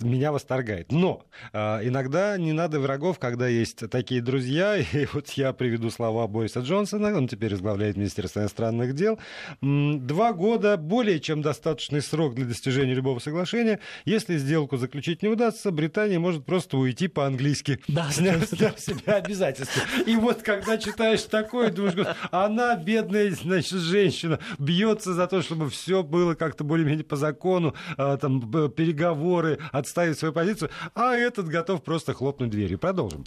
меня 0.00 0.32
восторгает. 0.32 0.92
Но 0.92 1.24
э, 1.52 1.58
иногда 1.86 2.36
не 2.38 2.52
надо 2.52 2.80
врагов, 2.80 3.18
когда 3.18 3.48
есть 3.48 3.88
такие 3.90 4.20
друзья. 4.20 4.76
И 4.92 5.06
вот 5.12 5.30
я 5.30 5.52
приведу 5.52 5.90
слова 5.90 6.26
Бориса 6.26 6.60
Джонсона, 6.60 7.16
он 7.16 7.28
теперь 7.28 7.52
возглавляет 7.52 7.96
Министерство 7.96 8.40
иностранных 8.40 8.94
дел. 8.94 9.18
Два 9.60 10.32
года 10.32 10.76
более 10.76 11.20
чем 11.20 11.42
достаточный 11.42 12.02
срок 12.02 12.34
для 12.34 12.46
достижения 12.46 12.94
любого 12.94 13.18
соглашения. 13.18 13.80
Если 14.04 14.36
сделку 14.38 14.76
заключить 14.76 15.22
не 15.22 15.28
удастся, 15.28 15.70
Британия 15.70 16.18
может 16.18 16.44
просто 16.44 16.78
уйти 16.78 17.08
по-английски, 17.08 17.80
да, 17.88 18.10
сняв, 18.10 18.44
сняв 18.48 18.78
себя 18.80 19.14
обязательства. 19.16 19.82
И 20.06 20.16
вот 20.16 20.42
когда 20.42 20.78
читаешь 20.78 21.22
такое, 21.22 21.70
думаешь, 21.70 22.06
она, 22.30 22.76
бедная 22.76 23.30
значит, 23.30 23.80
женщина, 23.80 24.38
бьется 24.58 25.14
за 25.14 25.25
то, 25.26 25.42
чтобы 25.42 25.70
все 25.70 26.02
было 26.02 26.34
как-то 26.34 26.64
более-менее 26.64 27.04
по 27.04 27.16
закону, 27.16 27.74
а, 27.96 28.16
там, 28.16 28.40
переговоры, 28.72 29.58
отставить 29.72 30.18
свою 30.18 30.32
позицию, 30.32 30.70
а 30.94 31.14
этот 31.14 31.48
готов 31.48 31.82
просто 31.82 32.14
хлопнуть 32.14 32.50
дверью. 32.50 32.78
Продолжим. 32.78 33.24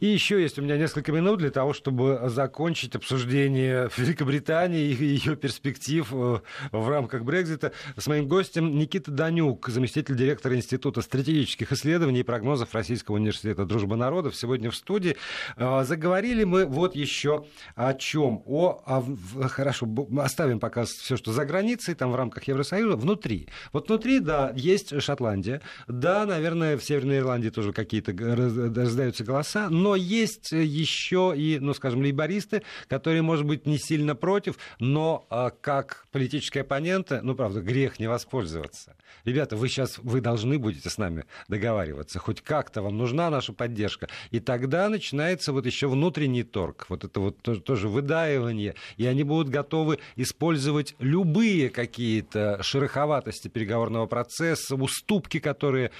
И 0.00 0.06
еще 0.06 0.40
есть 0.40 0.58
у 0.58 0.62
меня 0.62 0.76
несколько 0.76 1.12
минут 1.12 1.38
для 1.38 1.50
того, 1.50 1.72
чтобы 1.72 2.20
закончить 2.26 2.94
обсуждение 2.96 3.88
Великобритании 3.96 4.90
и 4.90 5.04
ее 5.04 5.36
перспектив 5.36 6.08
э, 6.12 6.40
в 6.72 6.88
рамках 6.88 7.22
Брекзита 7.22 7.72
с 7.96 8.06
моим 8.06 8.26
гостем 8.28 8.78
Никита 8.78 9.10
Данюк, 9.10 9.68
заместитель 9.68 10.16
директора 10.16 10.56
Института 10.56 11.02
стратегических 11.02 11.72
исследований 11.72 12.20
и 12.20 12.24
прогнозов 12.24 12.74
Российского 12.74 13.16
университета 13.16 13.64
Дружбы 13.64 13.96
народов, 13.96 14.34
сегодня 14.36 14.70
в 14.70 14.76
студии. 14.76 15.16
Э, 15.56 15.84
заговорили 15.84 16.44
мы 16.44 16.66
вот 16.66 16.94
еще 16.94 17.44
о 17.74 17.94
чем? 17.94 18.42
О, 18.46 18.82
о 18.86 19.48
хорошо, 19.48 19.88
оставим 20.18 20.60
пока 20.60 20.84
все, 20.84 21.16
что 21.16 21.32
за 21.36 21.44
границей, 21.44 21.94
там 21.94 22.10
в 22.12 22.16
рамках 22.16 22.44
Евросоюза, 22.44 22.96
внутри. 22.96 23.48
Вот 23.72 23.88
внутри, 23.88 24.20
да, 24.20 24.52
есть 24.56 25.00
Шотландия, 25.00 25.60
да, 25.86 26.26
наверное, 26.26 26.76
в 26.76 26.82
Северной 26.82 27.18
Ирландии 27.18 27.50
тоже 27.50 27.72
какие-то 27.72 28.12
раздаются 28.12 29.22
голоса, 29.22 29.68
но 29.68 29.94
есть 29.94 30.52
еще 30.52 31.34
и, 31.36 31.58
ну, 31.60 31.74
скажем, 31.74 32.00
лейбористы, 32.00 32.62
которые, 32.88 33.22
может 33.22 33.44
быть, 33.44 33.66
не 33.66 33.78
сильно 33.78 34.14
против, 34.14 34.56
но 34.80 35.26
а, 35.30 35.50
как 35.50 36.06
политические 36.10 36.62
оппоненты, 36.62 37.20
ну, 37.22 37.34
правда, 37.34 37.60
грех 37.60 38.00
не 38.00 38.08
воспользоваться. 38.08 38.96
Ребята, 39.24 39.56
вы 39.56 39.68
сейчас, 39.68 39.98
вы 39.98 40.20
должны 40.20 40.58
будете 40.58 40.88
с 40.88 40.98
нами 40.98 41.24
договариваться, 41.48 42.18
хоть 42.18 42.40
как-то 42.40 42.82
вам 42.82 42.96
нужна 42.96 43.28
наша 43.30 43.52
поддержка. 43.52 44.08
И 44.30 44.40
тогда 44.40 44.88
начинается 44.88 45.52
вот 45.52 45.66
еще 45.66 45.88
внутренний 45.88 46.44
торг, 46.44 46.86
вот 46.88 47.04
это 47.04 47.20
вот 47.20 47.42
тоже 47.64 47.88
выдаивание, 47.88 48.74
и 48.96 49.06
они 49.06 49.22
будут 49.22 49.48
готовы 49.48 49.98
использовать 50.16 50.94
любые 51.26 51.70
какие-то 51.70 52.62
шероховатости 52.62 53.48
переговорного 53.48 54.06
процесса, 54.06 54.76
уступки, 54.76 55.40
которые 55.40 55.90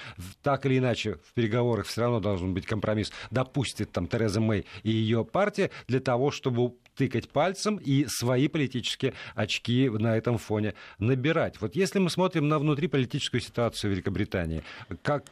так 0.41 0.65
или 0.65 0.77
иначе 0.77 1.15
в 1.15 1.33
переговорах 1.33 1.85
все 1.85 2.01
равно 2.01 2.19
должен 2.21 2.53
быть 2.53 2.65
компромисс, 2.65 3.11
допустит 3.29 3.91
там 3.91 4.07
Тереза 4.07 4.39
Мэй 4.39 4.65
и 4.83 4.91
ее 4.91 5.25
партия 5.25 5.69
для 5.87 5.99
того, 5.99 6.31
чтобы 6.31 6.75
тыкать 6.95 7.29
пальцем 7.29 7.75
и 7.75 8.05
свои 8.07 8.47
политические 8.47 9.13
очки 9.35 9.89
на 9.89 10.17
этом 10.17 10.37
фоне 10.37 10.73
набирать. 10.97 11.59
Вот 11.59 11.75
если 11.75 11.99
мы 11.99 12.09
смотрим 12.09 12.47
на 12.47 12.57
внутриполитическую 12.57 13.41
ситуацию 13.41 13.91
Великобритании, 13.91 14.63
как 15.03 15.25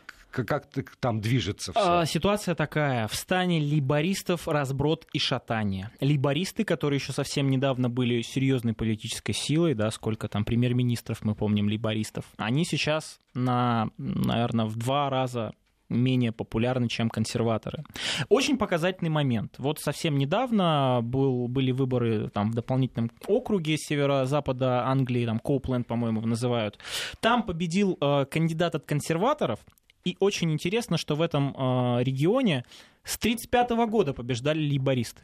как 0.44 0.68
там 1.00 1.22
движется 1.22 1.72
все? 1.72 1.82
А, 1.82 2.06
ситуация 2.06 2.56
такая. 2.56 3.08
В 3.08 3.16
стане 3.16 3.60
либористов 3.60 4.48
разброд 4.48 5.08
и 5.14 5.20
шатание. 5.20 5.92
Либористы, 6.00 6.64
которые 6.64 6.98
еще 6.98 7.14
совсем 7.14 7.50
недавно 7.50 7.90
были 7.90 8.22
серьезной 8.22 8.74
политической 8.74 9.34
силой, 9.34 9.74
да, 9.74 9.92
сколько 9.92 10.28
там 10.28 10.44
премьер-министров, 10.46 11.24
мы 11.24 11.36
помним, 11.36 11.70
либористов, 11.70 12.26
они 12.38 12.66
сейчас 12.66 13.20
на, 13.34 13.90
наверное, 13.98 14.66
в 14.66 14.76
два 14.76 15.10
раза 15.10 15.54
менее 15.90 16.32
популярны, 16.32 16.88
чем 16.88 17.10
консерваторы. 17.10 17.84
Очень 18.30 18.58
показательный 18.58 19.10
момент. 19.10 19.56
Вот 19.58 19.80
совсем 19.80 20.18
недавно 20.18 21.00
был, 21.04 21.48
были 21.48 21.72
выборы 21.72 22.30
там, 22.30 22.52
в 22.52 22.56
дополнительном 22.56 23.12
округе 23.28 23.78
северо-запада 23.78 24.86
Англии, 24.88 25.26
там 25.26 25.40
Коупленд, 25.40 25.88
по-моему, 25.88 26.22
называют. 26.22 26.80
Там 27.20 27.44
победил 27.44 27.98
э, 28.02 28.26
кандидат 28.26 28.76
от 28.76 28.86
консерваторов, 28.86 29.60
и 30.06 30.16
очень 30.20 30.52
интересно, 30.52 30.98
что 30.98 31.16
в 31.16 31.22
этом 31.22 31.56
э, 31.58 32.04
регионе 32.04 32.64
с 33.04 33.18
1935 33.18 33.90
года 33.90 34.14
побеждали 34.14 34.60
лейбористы. 34.60 35.24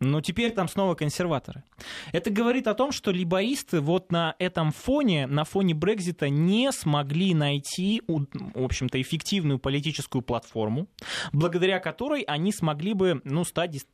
Но 0.00 0.20
теперь 0.20 0.52
там 0.52 0.68
снова 0.68 0.94
консерваторы. 0.94 1.64
Это 2.12 2.30
говорит 2.30 2.68
о 2.68 2.74
том, 2.74 2.92
что 2.92 3.10
либористы 3.10 3.80
вот 3.80 4.12
на 4.12 4.36
этом 4.38 4.70
фоне, 4.70 5.26
на 5.26 5.42
фоне 5.42 5.74
Брекзита 5.74 6.28
не 6.28 6.70
смогли 6.70 7.34
найти, 7.34 8.02
в 8.06 8.62
общем-то, 8.62 9.00
эффективную 9.00 9.58
политическую 9.58 10.22
платформу, 10.22 10.86
благодаря 11.32 11.80
которой 11.80 12.22
они 12.22 12.52
смогли 12.52 12.92
бы, 12.92 13.20
ну, 13.24 13.42
стать, 13.44 13.86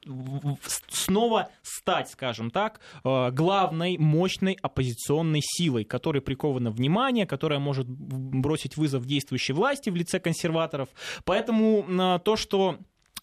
снова 0.88 1.48
стать, 1.62 2.10
скажем 2.10 2.50
так, 2.50 2.80
э, 3.02 3.30
главной 3.30 3.96
мощной 3.96 4.58
оппозиционной 4.60 5.40
силой, 5.42 5.84
которой 5.84 6.20
приковано 6.20 6.70
внимание, 6.70 7.26
которая 7.26 7.60
может 7.60 7.88
бросить 7.88 8.76
вызов 8.76 9.06
действующей 9.06 9.54
власти 9.54 9.88
в 9.88 9.96
лице 9.96 10.20
консерваторов. 10.20 10.90
Поэтому 11.24 11.86
э, 11.88 12.18
то, 12.22 12.36
что 12.36 12.78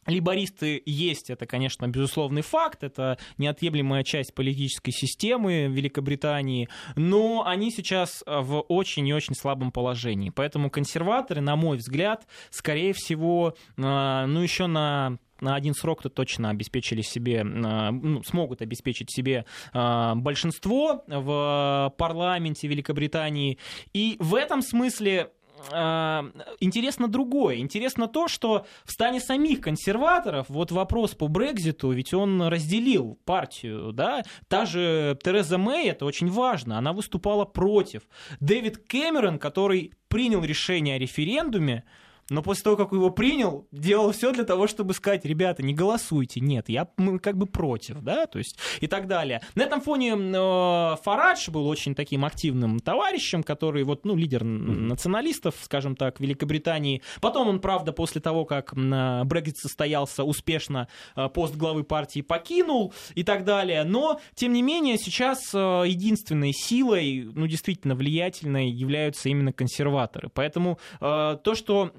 Либористы 0.08 0.82
есть, 0.86 1.30
это, 1.30 1.46
конечно, 1.46 1.88
безусловный 1.88 2.42
факт, 2.42 2.84
это 2.84 3.20
неотъемлемая 3.38 4.04
часть 4.04 4.34
политической 4.34 4.92
системы 4.92 5.68
Великобритании, 5.68 6.70
но 6.96 7.46
они 7.46 7.72
сейчас 7.72 8.24
в 8.26 8.62
очень 8.62 9.08
и 9.08 9.14
очень 9.14 9.36
слабом 9.36 9.72
положении. 9.72 10.32
Поэтому 10.32 10.72
консерваторы, 10.72 11.42
на 11.42 11.56
мой 11.56 11.78
взгляд, 11.78 12.26
скорее 12.50 12.94
всего, 12.94 13.56
а, 13.78 14.26
ну 14.26 14.42
еще 14.42 14.68
на 14.68 15.18
на 15.40 15.56
один 15.56 15.74
срок-то 15.74 16.10
точно 16.10 16.52
обеспечили 16.52 17.02
себе, 17.02 17.42
а, 17.44 17.90
ну, 17.92 18.24
смогут 18.24 18.62
обеспечить 18.62 19.12
себе 19.12 19.46
большинство 19.74 21.04
в 21.08 21.94
парламенте 21.98 22.68
Великобритании. 22.68 23.58
И 23.92 24.18
в 24.20 24.36
этом 24.36 24.62
смысле 24.62 25.32
интересно 26.60 27.08
другое. 27.08 27.58
Интересно 27.58 28.08
то, 28.08 28.28
что 28.28 28.66
в 28.86 28.92
стане 28.92 29.20
самих 29.20 29.62
консерваторов 29.62 30.48
вот 30.50 30.72
вопрос 30.72 31.16
по 31.16 31.28
Брекзиту, 31.28 31.92
ведь 31.92 32.14
он 32.14 32.42
разделил 32.42 33.20
партию, 33.26 33.92
да, 33.94 34.24
та 34.48 34.66
же 34.66 35.18
Тереза 35.24 35.58
Мэй, 35.58 35.90
это 35.90 36.06
очень 36.06 36.30
важно, 36.30 36.78
она 36.78 36.94
выступала 36.94 37.46
против. 37.46 38.04
Дэвид 38.40 38.78
Кэмерон, 38.88 39.40
который 39.40 39.94
принял 40.08 40.44
решение 40.44 40.96
о 40.96 41.00
референдуме, 41.00 41.84
но 42.30 42.42
после 42.42 42.64
того, 42.64 42.78
как 42.78 42.92
его 42.92 43.10
принял, 43.10 43.68
делал 43.72 44.12
все 44.12 44.32
для 44.32 44.44
того, 44.44 44.68
чтобы 44.68 44.94
сказать, 44.94 45.26
ребята, 45.26 45.64
не 45.64 45.74
голосуйте, 45.74 46.40
нет, 46.40 46.70
я 46.70 46.88
мы 46.98 47.20
как 47.20 47.38
бы 47.38 47.46
против, 47.46 48.02
да, 48.02 48.26
то 48.26 48.38
есть 48.38 48.58
и 48.80 48.88
так 48.88 49.08
далее. 49.08 49.42
На 49.56 49.64
этом 49.64 49.82
фоне 49.82 50.14
э, 50.14 50.96
Фарадж 51.04 51.50
был 51.50 51.68
очень 51.68 51.96
таким 51.96 52.26
активным 52.26 52.80
товарищем, 52.80 53.44
который 53.44 53.84
вот, 53.84 54.06
ну, 54.06 54.16
лидер 54.16 54.44
националистов, 54.44 55.56
скажем 55.62 55.96
так, 55.96 56.20
Великобритании. 56.20 57.02
Потом 57.20 57.48
он, 57.48 57.60
правда, 57.60 57.92
после 57.92 58.22
того, 58.22 58.46
как 58.46 58.74
э, 58.74 59.24
Брексит 59.26 59.58
состоялся 59.58 60.24
успешно, 60.24 60.88
э, 61.16 61.28
пост 61.30 61.56
главы 61.56 61.84
партии 61.84 62.22
покинул 62.22 62.94
и 63.16 63.24
так 63.24 63.44
далее. 63.44 63.84
Но, 63.84 64.20
тем 64.36 64.54
не 64.54 64.62
менее, 64.62 64.98
сейчас 64.98 65.54
э, 65.54 65.84
единственной 65.88 66.54
силой, 66.54 67.30
ну, 67.34 67.48
действительно 67.48 67.96
влиятельной 67.96 68.70
являются 68.70 69.30
именно 69.30 69.52
консерваторы. 69.52 70.30
Поэтому 70.34 70.80
э, 71.00 71.38
то, 71.44 71.56
что 71.56 71.92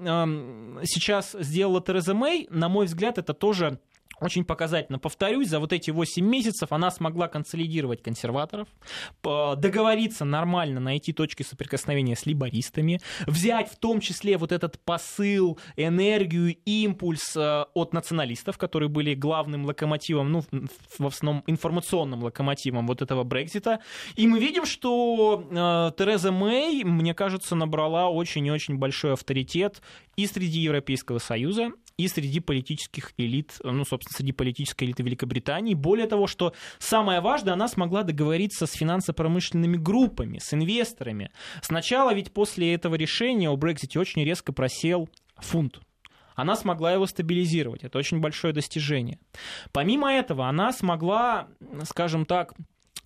сейчас 0.83 1.35
сделала 1.39 1.81
Тереза 1.81 2.13
Мэй, 2.13 2.47
на 2.49 2.69
мой 2.69 2.85
взгляд, 2.85 3.17
это 3.17 3.33
тоже 3.33 3.79
очень 4.23 4.45
показательно. 4.45 4.99
Повторюсь, 4.99 5.49
за 5.49 5.59
вот 5.59 5.73
эти 5.73 5.91
8 5.91 6.25
месяцев 6.25 6.71
она 6.71 6.91
смогла 6.91 7.27
консолидировать 7.27 8.01
консерваторов, 8.01 8.67
договориться 9.23 10.25
нормально, 10.25 10.79
найти 10.79 11.13
точки 11.13 11.43
соприкосновения 11.43 12.15
с 12.15 12.25
либористами, 12.25 13.01
взять 13.27 13.69
в 13.69 13.77
том 13.77 13.99
числе 13.99 14.37
вот 14.37 14.51
этот 14.51 14.79
посыл, 14.79 15.59
энергию, 15.75 16.55
импульс 16.65 17.35
э, 17.35 17.65
от 17.73 17.93
националистов, 17.93 18.57
которые 18.57 18.89
были 18.89 19.13
главным 19.13 19.65
локомотивом, 19.65 20.31
ну, 20.31 20.43
в 20.97 21.05
основном 21.05 21.43
информационным 21.47 22.23
локомотивом 22.23 22.87
вот 22.87 23.01
этого 23.01 23.23
Брекзита. 23.23 23.79
И 24.15 24.27
мы 24.27 24.39
видим, 24.39 24.65
что 24.65 25.43
э, 25.49 25.91
Тереза 25.97 26.31
Мэй, 26.31 26.83
мне 26.83 27.13
кажется, 27.13 27.55
набрала 27.55 28.09
очень 28.09 28.45
и 28.45 28.51
очень 28.51 28.77
большой 28.77 29.13
авторитет 29.13 29.81
и 30.15 30.27
среди 30.27 30.59
Европейского 30.59 31.17
Союза, 31.17 31.71
и 31.97 32.07
среди 32.07 32.39
политических 32.39 33.13
элит, 33.17 33.59
ну, 33.63 33.85
собственно, 33.85 34.17
среди 34.17 34.31
политической 34.31 34.85
элиты 34.85 35.03
Великобритании. 35.03 35.73
Более 35.73 36.07
того, 36.07 36.27
что 36.27 36.53
самое 36.79 37.21
важное, 37.21 37.53
она 37.53 37.67
смогла 37.67 38.03
договориться 38.03 38.65
с 38.65 38.71
финансово-промышленными 38.71 39.77
группами, 39.77 40.39
с 40.39 40.53
инвесторами. 40.53 41.31
Сначала 41.61 42.13
ведь 42.13 42.33
после 42.33 42.73
этого 42.73 42.95
решения 42.95 43.49
о 43.49 43.55
Брексите 43.55 43.99
очень 43.99 44.23
резко 44.23 44.53
просел 44.53 45.09
фунт 45.37 45.79
она 46.35 46.55
смогла 46.55 46.91
его 46.91 47.05
стабилизировать. 47.05 47.83
Это 47.83 47.99
очень 47.99 48.19
большое 48.19 48.53
достижение. 48.53 49.19
Помимо 49.71 50.11
этого, 50.11 50.47
она 50.47 50.71
смогла, 50.71 51.47
скажем 51.83 52.25
так, 52.25 52.53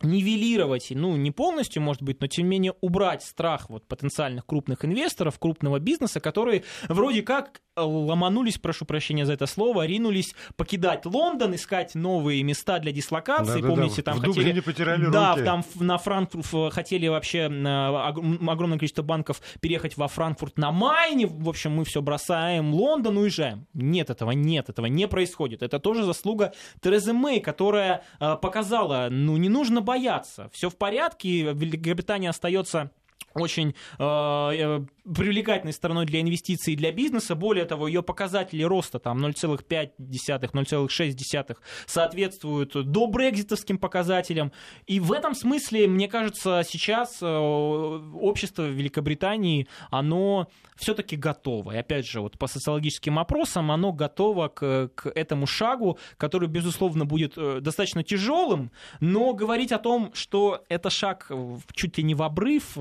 нивелировать, 0.02 0.88
ну, 0.91 1.15
не 1.15 1.32
полностью, 1.32 1.82
может 1.82 2.04
быть, 2.04 2.21
но 2.21 2.28
тем 2.28 2.45
не 2.45 2.52
менее 2.52 2.73
убрать 2.82 3.23
страх 3.23 3.69
вот 3.69 3.88
потенциальных 3.88 4.45
крупных 4.45 4.86
инвесторов, 4.86 5.39
крупного 5.39 5.80
бизнеса, 5.80 6.19
которые 6.19 6.63
вроде 6.88 7.23
как 7.23 7.62
ломанулись, 7.78 8.58
прошу 8.58 8.86
прощения 8.86 9.26
за 9.26 9.34
это 9.34 9.46
слово, 9.46 9.86
ринулись 9.86 10.34
покидать 10.56 11.06
Лондон, 11.06 11.56
искать 11.56 11.96
новые 11.96 12.44
места 12.44 12.80
для 12.80 12.92
дислокации. 12.92 13.62
Да, 13.62 13.68
Помните, 13.68 14.02
да, 14.04 14.13
там 14.13 14.20
в 14.20 14.26
хотели... 14.26 14.60
потеряли 14.60 15.06
да, 15.08 15.34
руки. 15.34 15.46
там 15.46 15.63
на 15.76 15.98
Франкфурт 15.98 16.74
хотели 16.74 17.08
вообще 17.08 17.46
огромное 17.46 18.78
количество 18.78 19.04
банков 19.04 19.42
переехать 19.60 19.98
во 19.98 20.08
Франкфурт 20.08 20.58
на 20.58 20.72
Майне. 20.72 21.28
В 21.28 21.50
общем, 21.50 21.74
мы 21.74 21.86
все 21.86 22.02
бросаем, 22.02 22.74
Лондон, 22.74 23.18
уезжаем. 23.18 23.68
Нет 23.74 24.10
этого, 24.10 24.32
нет, 24.32 24.70
этого 24.70 24.88
не 24.88 25.08
происходит. 25.08 25.63
Это 25.63 25.80
тоже 25.80 26.04
заслуга 26.04 26.54
Терезы 26.82 27.13
Мэй, 27.13 27.40
которая 27.40 28.04
э, 28.20 28.36
показала, 28.42 29.08
ну, 29.10 29.38
не 29.38 29.50
нужно 29.50 29.82
бояться. 29.82 30.50
Все 30.54 30.70
в 30.70 30.76
порядке, 30.78 31.54
Великобритания 31.54 32.30
остается 32.30 32.92
очень 33.39 33.76
э, 34.00 34.04
э 34.04 34.86
привлекательной 35.13 35.73
стороной 35.73 36.06
для 36.06 36.21
инвестиций 36.21 36.73
и 36.73 36.76
для 36.76 36.91
бизнеса. 36.91 37.36
Более 37.36 37.65
того, 37.65 37.88
ее 37.88 38.04
показатели 38.04 38.63
роста 38.63 39.00
там 39.00 39.23
0,5, 39.26 39.91
0,6 39.97 41.58
соответствуют 41.86 42.91
до 42.91 43.08
брекзитовским 43.08 43.78
показателям. 43.78 44.52
И 44.86 45.00
в 45.00 45.12
этом 45.12 45.34
смысле, 45.34 45.88
мне 45.88 46.08
кажется, 46.08 46.63
сейчас 46.67 47.19
э, 47.21 47.26
общество 47.26 48.63
Великобритании, 48.63 49.67
оно 49.89 50.47
все-таки 50.76 51.15
готово. 51.15 51.71
И 51.71 51.78
опять 51.78 52.08
же, 52.08 52.21
вот 52.21 52.38
по 52.38 52.47
социологическим 52.47 53.17
опросам, 53.17 53.71
оно 53.71 53.93
готово 53.93 54.47
к, 54.50 54.89
к 54.93 55.08
этому 55.08 55.47
шагу, 55.47 55.97
который, 56.17 56.47
безусловно, 56.47 57.06
будет 57.06 57.34
э, 57.38 57.60
достаточно 57.62 58.04
тяжелым, 58.04 58.71
но 59.00 59.34
говорить 59.34 59.71
о 59.71 59.80
том, 59.80 60.12
что 60.13 60.63
это 60.69 60.89
шаг 60.89 61.32
чуть 61.73 61.97
ли 61.97 62.04
не 62.04 62.15
в 62.15 62.21
обрыв, 62.21 62.78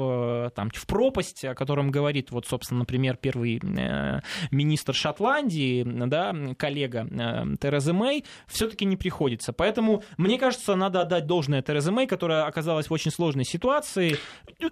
там, 0.50 0.70
в 0.70 0.86
пропасть, 0.86 1.44
о 1.44 1.54
котором 1.54 1.90
говорит 1.90 2.06
говорит, 2.06 2.30
вот, 2.30 2.46
собственно, 2.46 2.80
например, 2.80 3.16
первый 3.16 3.60
э, 3.60 4.20
министр 4.50 4.94
Шотландии, 4.94 5.82
да, 5.84 6.34
коллега 6.56 7.06
э, 7.10 7.56
Терезы 7.60 7.92
Мэй, 7.92 8.24
все-таки 8.46 8.84
не 8.84 8.96
приходится. 8.96 9.52
Поэтому, 9.52 10.02
мне 10.16 10.38
кажется, 10.38 10.76
надо 10.76 11.02
отдать 11.02 11.26
должное 11.26 11.62
Терезе 11.62 11.90
Мэй, 11.90 12.06
которая 12.06 12.44
оказалась 12.44 12.88
в 12.88 12.92
очень 12.92 13.10
сложной 13.10 13.44
ситуации, 13.44 14.16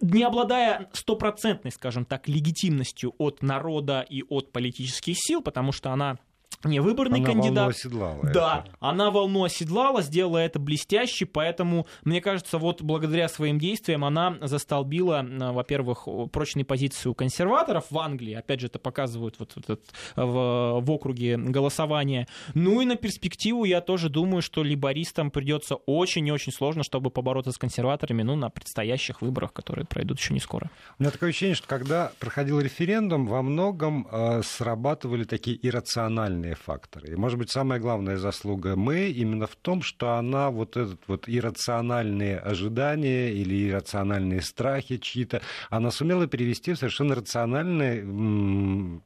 не 0.01 0.23
обладая 0.23 0.89
стопроцентной, 0.93 1.73
скажем 1.73 2.05
так, 2.05 2.29
легитимностью 2.29 3.15
от 3.19 3.43
народа 3.43 4.05
и 4.09 4.23
от 4.29 4.53
политических 4.53 5.17
сил, 5.19 5.43
потому 5.43 5.73
что 5.73 5.91
она 5.91 6.19
не 6.65 6.81
выборный 6.81 7.19
она 7.19 7.27
кандидат. 7.27 7.57
Волну 7.57 7.71
оседлала 7.71 8.23
да, 8.23 8.65
это. 8.67 8.77
она 8.81 9.11
волну 9.11 9.45
оседлала, 9.45 10.03
сделала 10.03 10.39
это 10.39 10.59
блестяще, 10.59 11.27
поэтому, 11.27 11.87
мне 12.05 12.21
кажется, 12.21 12.59
вот 12.59 12.83
благодаря 12.83 13.29
своим 13.29 13.59
действиям 13.59 14.05
она 14.05 14.37
застолбила, 14.41 15.25
во-первых, 15.53 16.09
прочные 16.33 16.65
позиции 16.65 17.09
у 17.09 17.15
консерваторов 17.15 17.87
в 17.91 17.99
Англии, 17.99 18.35
опять 18.35 18.61
же, 18.61 18.67
это 18.67 18.79
показывают 18.79 19.37
вот, 19.39 19.53
вот, 19.57 19.65
вот 19.69 19.81
в, 20.17 20.81
в 20.81 20.91
округе 20.91 21.37
голосования. 21.37 22.27
Ну 22.55 22.81
и 22.81 22.85
на 22.85 22.97
перспективу 22.97 23.65
я 23.65 23.81
тоже 23.81 24.09
думаю, 24.09 24.43
что 24.43 24.63
либористам 24.63 25.31
придется 25.31 25.77
очень 25.77 26.27
и 26.27 26.33
очень 26.33 26.53
сложно, 26.53 26.83
чтобы 26.83 27.11
побороться 27.11 27.53
с 27.53 27.59
консерваторами, 27.59 28.23
ну, 28.23 28.37
на 28.37 28.51
предстоящих 28.51 29.23
выборах, 29.23 29.53
которые 29.53 29.87
пройдут 29.87 30.19
еще 30.19 30.35
не 30.35 30.41
скоро. 30.41 30.71
У 30.99 31.03
меня 31.03 31.11
такое 31.11 31.31
ощущение, 31.31 31.55
что 31.55 31.67
когда 31.67 32.13
проходил 32.19 32.61
референдум, 32.61 33.27
во 33.27 33.43
многом 33.43 34.07
э, 34.11 34.43
срабатывали 34.43 35.25
такие 35.25 35.59
иррациональные 35.67 36.54
разные 36.55 36.65
факторы. 36.65 37.13
И, 37.13 37.17
может 37.17 37.39
быть, 37.39 37.51
самая 37.51 37.81
главная 37.81 38.17
заслуга 38.17 38.77
мы 38.77 39.11
именно 39.11 39.47
в 39.47 39.57
том, 39.57 39.83
что 39.83 40.15
она 40.15 40.51
вот 40.51 40.77
этот 40.77 41.01
вот 41.07 41.29
иррациональные 41.29 42.39
ожидания 42.39 43.33
или 43.33 43.71
иррациональные 43.71 44.43
страхи 44.43 44.97
чьи-то, 44.99 45.41
она 45.71 45.91
сумела 45.91 46.27
перевести 46.27 46.73
в 46.73 46.79
совершенно 46.79 47.15
рациональный 47.15 48.03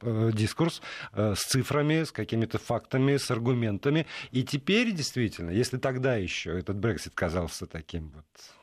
э, 0.01 0.31
дискурс 0.33 0.81
э, 1.13 1.33
с 1.35 1.43
цифрами, 1.43 2.03
с 2.03 2.11
какими-то 2.11 2.57
фактами, 2.57 3.17
с 3.17 3.31
аргументами. 3.31 4.05
И 4.31 4.43
теперь, 4.43 4.91
действительно, 4.91 5.51
если 5.51 5.77
тогда 5.77 6.15
еще 6.15 6.57
этот 6.57 6.77
Брексит 6.77 7.13
казался 7.15 7.65
таким 7.65 8.11
вот 8.15 8.58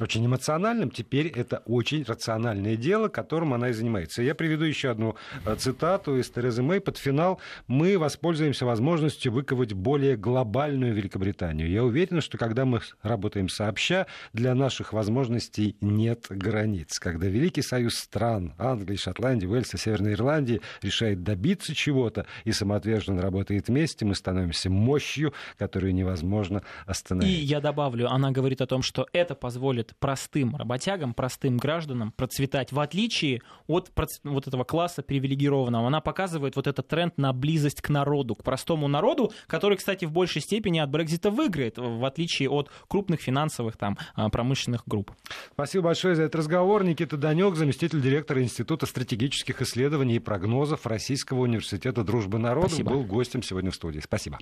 очень 0.00 0.26
эмоциональным, 0.26 0.90
теперь 0.90 1.28
это 1.28 1.62
очень 1.66 2.02
рациональное 2.02 2.76
дело, 2.76 3.08
которым 3.08 3.54
она 3.54 3.68
и 3.68 3.72
занимается. 3.72 4.22
Я 4.22 4.34
приведу 4.34 4.64
еще 4.64 4.90
одну 4.90 5.16
э, 5.44 5.54
цитату 5.56 6.16
из 6.18 6.28
Терезы 6.30 6.62
Мэй. 6.62 6.80
Под 6.80 6.98
финал 6.98 7.40
мы 7.66 7.98
воспользуемся 7.98 8.66
возможностью 8.66 9.32
выковать 9.32 9.72
более 9.72 10.16
глобальную 10.16 10.94
Великобританию. 10.94 11.70
Я 11.70 11.84
уверен, 11.84 12.20
что 12.20 12.38
когда 12.38 12.64
мы 12.64 12.80
работаем 13.02 13.48
сообща, 13.48 14.06
для 14.32 14.54
наших 14.54 14.92
возможностей 14.92 15.76
нет 15.80 16.26
границ. 16.28 16.98
Когда 16.98 17.26
Великий 17.26 17.62
Союз 17.62 17.94
стран 17.94 18.54
Англии, 18.58 18.96
Шотландии, 18.96 19.46
Уэльса, 19.46 19.78
Северной 19.78 20.14
Ирландии 20.14 20.60
решает 20.82 21.22
добиться 21.22 21.74
чего-то 21.74 22.26
и 22.44 22.52
самоотверженно 22.52 23.22
работает 23.22 23.68
вместе, 23.68 24.04
мы 24.04 24.14
становимся 24.14 24.70
мощью, 24.70 25.32
которую 25.56 25.94
невозможно 25.94 26.62
остановить. 26.86 27.38
И 27.38 27.42
я 27.42 27.60
добавлю, 27.60 28.10
она 28.10 28.30
говорит 28.30 28.60
о 28.60 28.66
том, 28.66 28.82
что 28.82 29.06
это 29.12 29.34
позволит 29.34 29.83
позволит 29.84 29.96
простым 29.98 30.56
работягам, 30.56 31.14
простым 31.14 31.56
гражданам 31.56 32.12
процветать, 32.12 32.72
в 32.72 32.80
отличие 32.80 33.40
от 33.66 33.90
вот 34.24 34.46
этого 34.46 34.64
класса 34.64 35.02
привилегированного. 35.02 35.86
Она 35.86 36.00
показывает 36.00 36.56
вот 36.56 36.66
этот 36.66 36.88
тренд 36.88 37.18
на 37.18 37.32
близость 37.32 37.80
к 37.80 37.88
народу, 37.90 38.34
к 38.34 38.42
простому 38.42 38.88
народу, 38.88 39.32
который, 39.46 39.76
кстати, 39.76 40.04
в 40.04 40.12
большей 40.12 40.42
степени 40.42 40.78
от 40.78 40.90
Брекзита 40.90 41.30
выиграет, 41.30 41.78
в 41.78 42.04
отличие 42.04 42.48
от 42.48 42.70
крупных 42.88 43.20
финансовых 43.20 43.76
там 43.76 43.98
а, 44.14 44.28
промышленных 44.28 44.82
групп. 44.86 45.12
Спасибо 45.52 45.84
большое 45.84 46.14
за 46.14 46.24
этот 46.24 46.36
разговор. 46.36 46.84
Никита 46.84 47.16
Данек, 47.16 47.56
заместитель 47.56 48.00
директора 48.00 48.42
Института 48.42 48.86
стратегических 48.86 49.62
исследований 49.62 50.16
и 50.16 50.20
прогнозов 50.20 50.86
Российского 50.86 51.40
университета 51.40 52.04
дружбы 52.04 52.38
народов, 52.38 52.72
Спасибо. 52.72 52.92
был 52.92 53.04
гостем 53.04 53.42
сегодня 53.42 53.70
в 53.70 53.74
студии. 53.74 54.00
Спасибо. 54.00 54.38